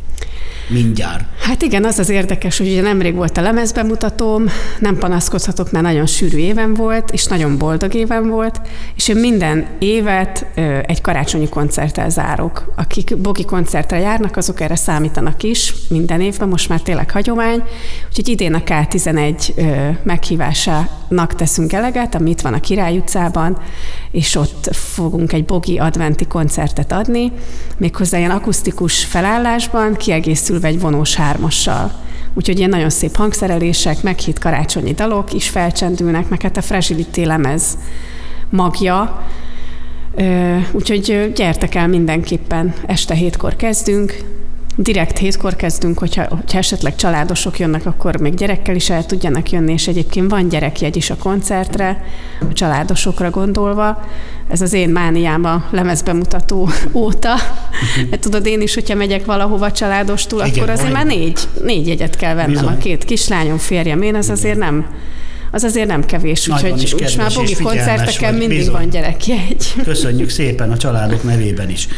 mindjárt. 0.71 1.25
Hát 1.41 1.63
igen, 1.63 1.85
az 1.85 1.99
az 1.99 2.09
érdekes, 2.09 2.59
hogy 2.59 2.67
ugye 2.67 2.83
nemrég 2.83 3.15
volt 3.15 3.37
a 3.37 3.41
lemezbemutatóm, 3.41 4.45
nem 4.79 4.99
panaszkodhatok, 4.99 5.71
mert 5.71 5.85
nagyon 5.85 6.07
sűrű 6.07 6.39
éven 6.39 6.75
volt, 6.75 7.11
és 7.11 7.27
nagyon 7.27 7.59
boldog 7.59 7.95
éven 7.95 8.29
volt, 8.29 8.61
és 8.97 9.09
én 9.09 9.17
minden 9.17 9.67
évet 9.79 10.47
egy 10.87 11.01
karácsonyi 11.01 11.49
koncerttel 11.49 12.11
zárok. 12.11 12.73
Akik 12.77 13.17
bogi 13.17 13.45
koncertre 13.45 13.99
járnak, 13.99 14.37
azok 14.37 14.61
erre 14.61 14.77
számítanak 14.77 15.43
is 15.43 15.75
minden 15.89 16.21
évben, 16.21 16.49
most 16.49 16.69
már 16.69 16.81
tényleg 16.81 17.11
hagyomány, 17.11 17.63
úgyhogy 18.09 18.29
idén 18.29 18.55
a 18.55 18.63
K11 18.63 19.55
meghívásának 20.03 21.35
teszünk 21.35 21.73
eleget, 21.73 22.15
ami 22.15 22.31
itt 22.31 22.41
van 22.41 22.55
a 22.55 22.61
Király 22.61 22.97
utcában, 22.97 23.59
és 24.11 24.35
ott 24.35 24.69
fogunk 24.73 25.33
egy 25.33 25.45
bogi 25.45 25.79
adventi 25.79 26.27
koncertet 26.27 26.93
adni, 26.93 27.33
méghozzá 27.79 28.19
ilyen 28.19 28.31
akusztikus 28.31 29.05
felállásban, 29.05 29.95
kiegészülve 30.61 30.69
egy 30.69 30.81
vonós 30.81 31.15
hármassal. 31.15 31.93
Úgyhogy 32.35 32.59
ilyen 32.59 32.71
nagyon 32.71 32.91
szép 32.91 33.17
hangszerelések, 33.17 34.03
meghitt 34.03 34.39
karácsonyi 34.39 34.93
dalok 34.93 35.33
is 35.33 35.49
felcsendülnek, 35.49 36.29
meg 36.29 36.43
hát 36.43 36.57
a 36.57 36.63
Fragility 36.63 37.25
lemez 37.25 37.79
magja, 38.51 39.25
Úgyhogy 40.73 41.33
gyertek 41.35 41.75
el 41.75 41.89
mindenképpen, 41.89 42.75
este 42.87 43.15
hétkor 43.15 43.57
kezdünk, 43.57 44.17
direkt 44.83 45.19
hétkor 45.19 45.57
kezdünk, 45.57 45.99
hogyha, 45.99 46.25
hogyha 46.29 46.59
esetleg 46.59 46.95
családosok 46.97 47.59
jönnek, 47.59 47.87
akkor 47.87 48.21
még 48.21 48.35
gyerekkel 48.35 48.75
is 48.75 48.91
el 48.91 49.07
tudjanak 49.07 49.51
jönni, 49.51 49.73
és 49.73 49.89
egyébként 49.89 50.31
van 50.31 50.49
gyerekjegy 50.49 50.97
is 50.97 51.11
a 51.11 51.17
koncertre, 51.17 52.05
a 52.41 52.53
családosokra 52.53 53.31
gondolva. 53.31 54.05
Ez 54.49 54.61
az 54.61 54.73
én 54.73 54.89
mániám 54.89 55.45
a 55.45 55.65
lemezbemutató 55.71 56.69
óta. 56.93 57.35
Mert 58.11 58.23
tudod, 58.23 58.47
én 58.47 58.61
is, 58.61 58.75
hogyha 58.75 58.95
megyek 58.95 59.25
valahova 59.25 59.73
családostul, 59.73 60.45
Igen, 60.45 60.59
akkor 60.59 60.71
azért 60.71 60.93
már 60.93 61.07
négy, 61.07 61.41
négy 61.65 61.87
jegyet 61.87 62.17
kell 62.17 62.35
vennem. 62.35 62.51
Bizony. 62.51 62.75
A 62.75 62.79
két 62.79 63.05
kislányom, 63.05 63.59
férjem, 63.59 64.03
én, 64.03 64.15
ez 64.15 64.25
Igen. 64.25 64.37
azért 64.37 64.59
nem 64.59 64.87
az 65.53 65.65
azért 65.65 65.87
nem 65.87 66.05
kevés, 66.05 66.49
úgyhogy 66.49 66.97
most 67.01 67.17
már 67.17 67.33
bogi 67.35 67.55
koncerteken 67.55 68.35
mindig 68.35 68.59
bizony. 68.59 68.73
van 68.73 68.91
gyerekjegy. 68.91 69.75
Köszönjük 69.85 70.29
szépen 70.29 70.71
a 70.71 70.77
családok 70.77 71.23
nevében 71.23 71.71
is. 71.71 71.89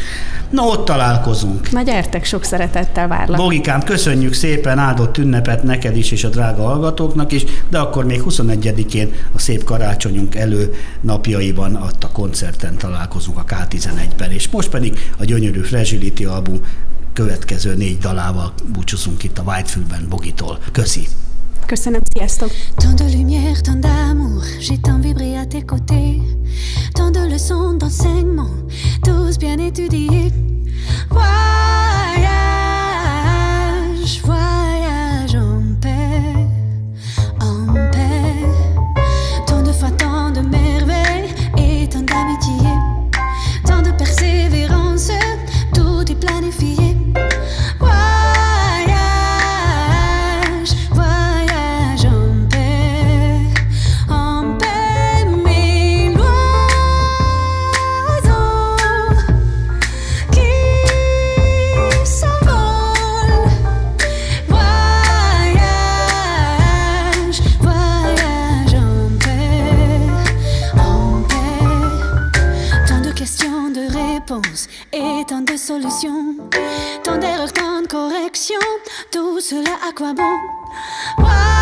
Na, 0.53 0.63
ott 0.63 0.85
találkozunk. 0.85 1.71
Na 1.71 1.81
gyertek, 1.81 2.25
sok 2.25 2.43
szeretettel 2.43 3.07
várlak. 3.07 3.37
Bogikám, 3.37 3.83
köszönjük 3.83 4.33
szépen, 4.33 4.77
áldott 4.77 5.17
ünnepet 5.17 5.63
neked 5.63 5.97
is 5.97 6.11
és 6.11 6.23
a 6.23 6.29
drága 6.29 6.63
hallgatóknak 6.63 7.31
is, 7.31 7.43
de 7.69 7.79
akkor 7.79 8.05
még 8.05 8.21
21-én 8.25 9.13
a 9.35 9.39
szép 9.39 9.63
karácsonyunk 9.63 10.35
elő 10.35 10.73
napjaiban 11.01 11.75
a 11.75 12.11
koncerten 12.11 12.77
találkozunk 12.77 13.37
a 13.37 13.43
K11-ben, 13.43 14.31
és 14.31 14.49
most 14.49 14.69
pedig 14.69 14.99
a 15.17 15.25
gyönyörű 15.25 15.61
Fragility 15.61 16.25
album 16.25 16.61
következő 17.13 17.75
négy 17.75 17.97
dalával 17.97 18.53
búcsúzunk 18.73 19.23
itt 19.23 19.37
a 19.37 19.43
Whitefield-ben 19.45 20.05
Bogitól. 20.09 20.57
Köszi! 20.71 21.07
Tant 22.79 22.93
de 22.93 23.05
lumière, 23.11 23.61
tant 23.63 23.75
d'amour, 23.75 24.43
j'ai 24.59 24.77
tant 24.77 24.99
vibré 24.99 25.37
à 25.37 25.45
tes 25.45 25.61
côtés. 25.61 26.21
Tant 26.95 27.11
de 27.11 27.19
leçons 27.31 27.73
d'enseignement, 27.73 28.51
tous 29.03 29.37
bien 29.37 29.57
étudiés. 29.57 30.31
Voyage, 31.09 31.23
voyage 34.23 34.62
solution. 75.63 76.35
Tant 77.03 77.17
d'erreurs, 77.17 77.53
tant 77.53 77.81
de 77.81 77.87
corrections, 77.87 78.55
tout 79.11 79.39
cela 79.39 79.71
à 79.87 79.93
quoi 79.93 80.13
bon? 80.13 81.52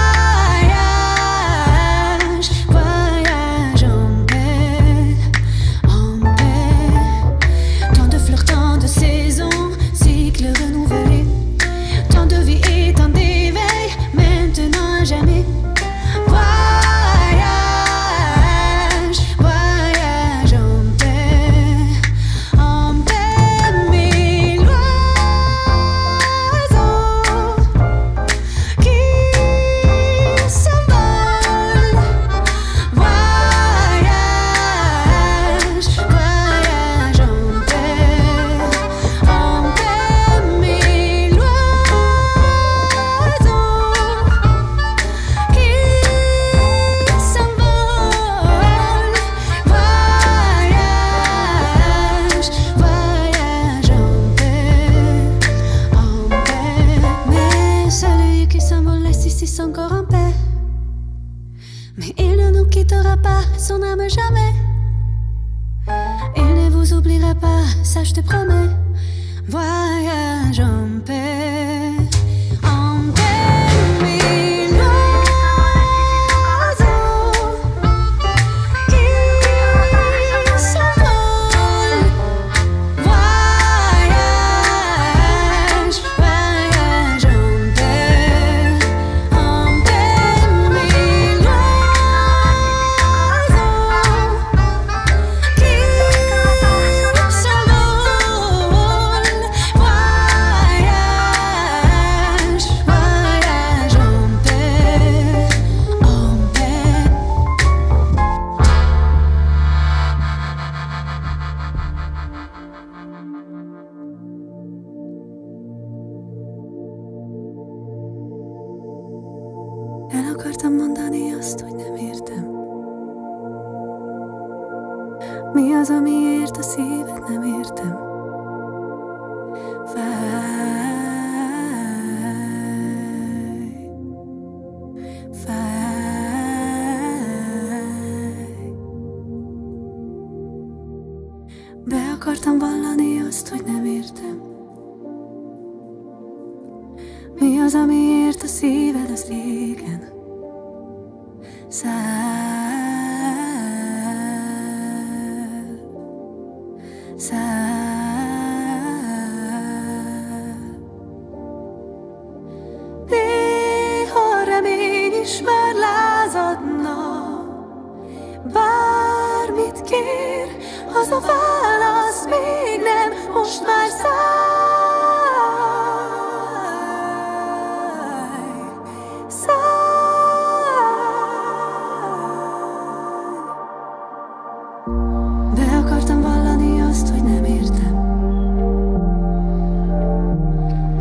akartam 185.91 186.21
vallani 186.21 186.81
azt, 186.81 187.09
hogy 187.09 187.23
nem 187.23 187.43
értem. 187.43 187.95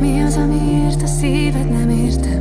Mi 0.00 0.22
az, 0.22 0.36
amiért 0.36 1.02
a 1.02 1.06
szíved 1.06 1.70
nem 1.70 1.90
értem? 1.90 2.39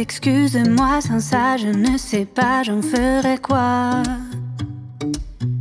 Excuse-moi, 0.00 1.00
sans 1.00 1.20
ça 1.20 1.56
je 1.56 1.68
ne 1.68 1.96
sais 1.98 2.24
pas, 2.24 2.62
j'en 2.62 2.82
ferais 2.82 3.38
quoi? 3.38 4.02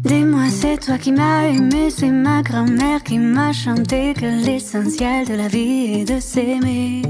Dis-moi, 0.04 0.50
c'est 0.50 0.78
toi 0.78 0.98
qui 0.98 1.12
m'as 1.12 1.48
aimé, 1.48 1.90
c'est 1.90 2.12
ma 2.12 2.42
grand-mère 2.42 3.04
qui 3.04 3.18
m'a 3.18 3.52
chanté 3.52 4.14
que 4.14 4.46
l'essentiel 4.46 5.28
de 5.28 5.34
la 5.34 5.48
vie 5.48 6.00
est 6.00 6.06
de 6.06 6.20
s'aimer. 6.20 7.02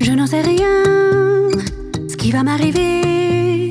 Je 0.00 0.12
n'en 0.12 0.26
sais 0.26 0.40
rien, 0.40 0.82
ce 2.08 2.16
qui 2.16 2.30
va 2.32 2.42
m'arriver. 2.42 3.68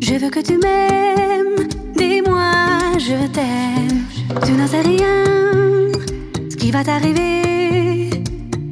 Je 0.00 0.14
veux 0.14 0.30
que 0.30 0.40
tu 0.40 0.58
m'aimes, 0.58 1.68
dis-moi, 1.96 2.52
je 2.98 3.26
t'aime. 3.28 4.04
Tu 4.44 4.52
n'en 4.52 4.66
sais 4.66 4.80
rien, 4.80 5.24
ce 6.50 6.56
qui 6.56 6.70
va 6.70 6.82
t'arriver. 6.82 7.57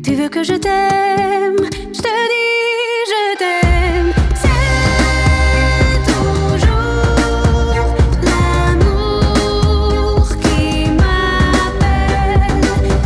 Tu 0.07 0.15
veux 0.15 0.29
que 0.29 0.45
je 0.45 0.55
t'aime, 0.55 1.57
je 1.93 2.01
te 2.01 2.09
dis 2.31 3.11
je 3.11 3.37
t'aime. 3.41 4.13
C'est 4.41 5.99
toujours 6.13 7.75
l'amour 8.23 10.29
qui 10.43 10.91
m'appelle. 10.93 12.61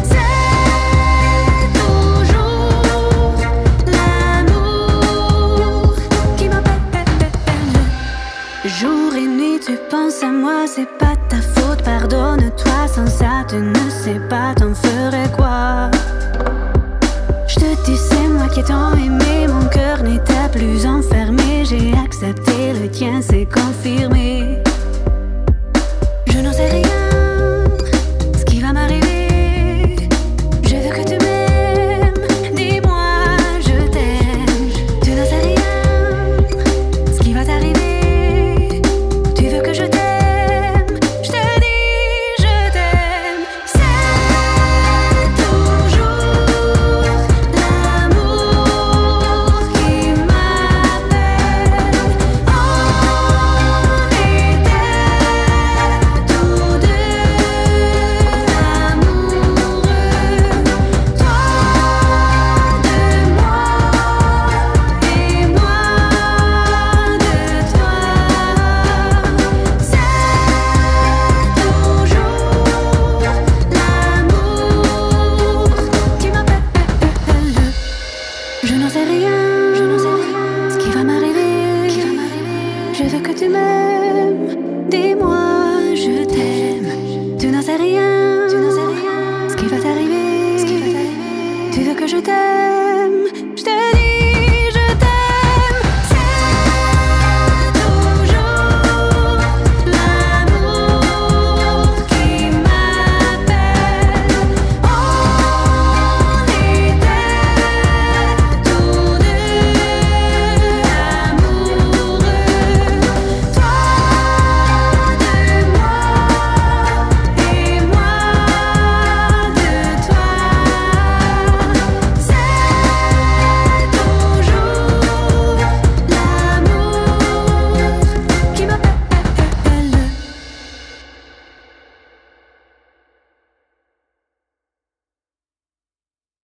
C'est 0.04 1.72
toujours 1.72 3.32
l'amour 3.86 5.94
qui 6.36 6.46
m'appelle. 6.48 7.30
Jour 8.66 9.14
et 9.14 9.26
nuit, 9.26 9.58
tu 9.64 9.78
penses 9.90 10.22
à 10.22 10.30
moi, 10.30 10.66
c'est 10.66 10.98
pas 10.98 11.16
ta 11.30 11.40
faute. 11.40 11.82
Pardonne-toi, 11.82 12.88
sans 12.94 13.06
ça, 13.06 13.42
tu 13.48 13.56
ne 13.56 13.88
sais 13.88 14.20
pas, 14.28 14.54
t'en 14.54 14.74
ferais 14.74 15.30
quoi? 15.34 15.90
tant 18.70 18.94
aimé, 18.94 19.48
mon 19.48 19.66
cœur 19.68 20.02
n'était 20.02 20.48
plus 20.52 20.86
enfermé. 20.86 21.64
J'ai 21.64 21.92
accepté 22.04 22.72
le 22.80 22.88
tien, 22.88 23.20
c'est 23.20 23.46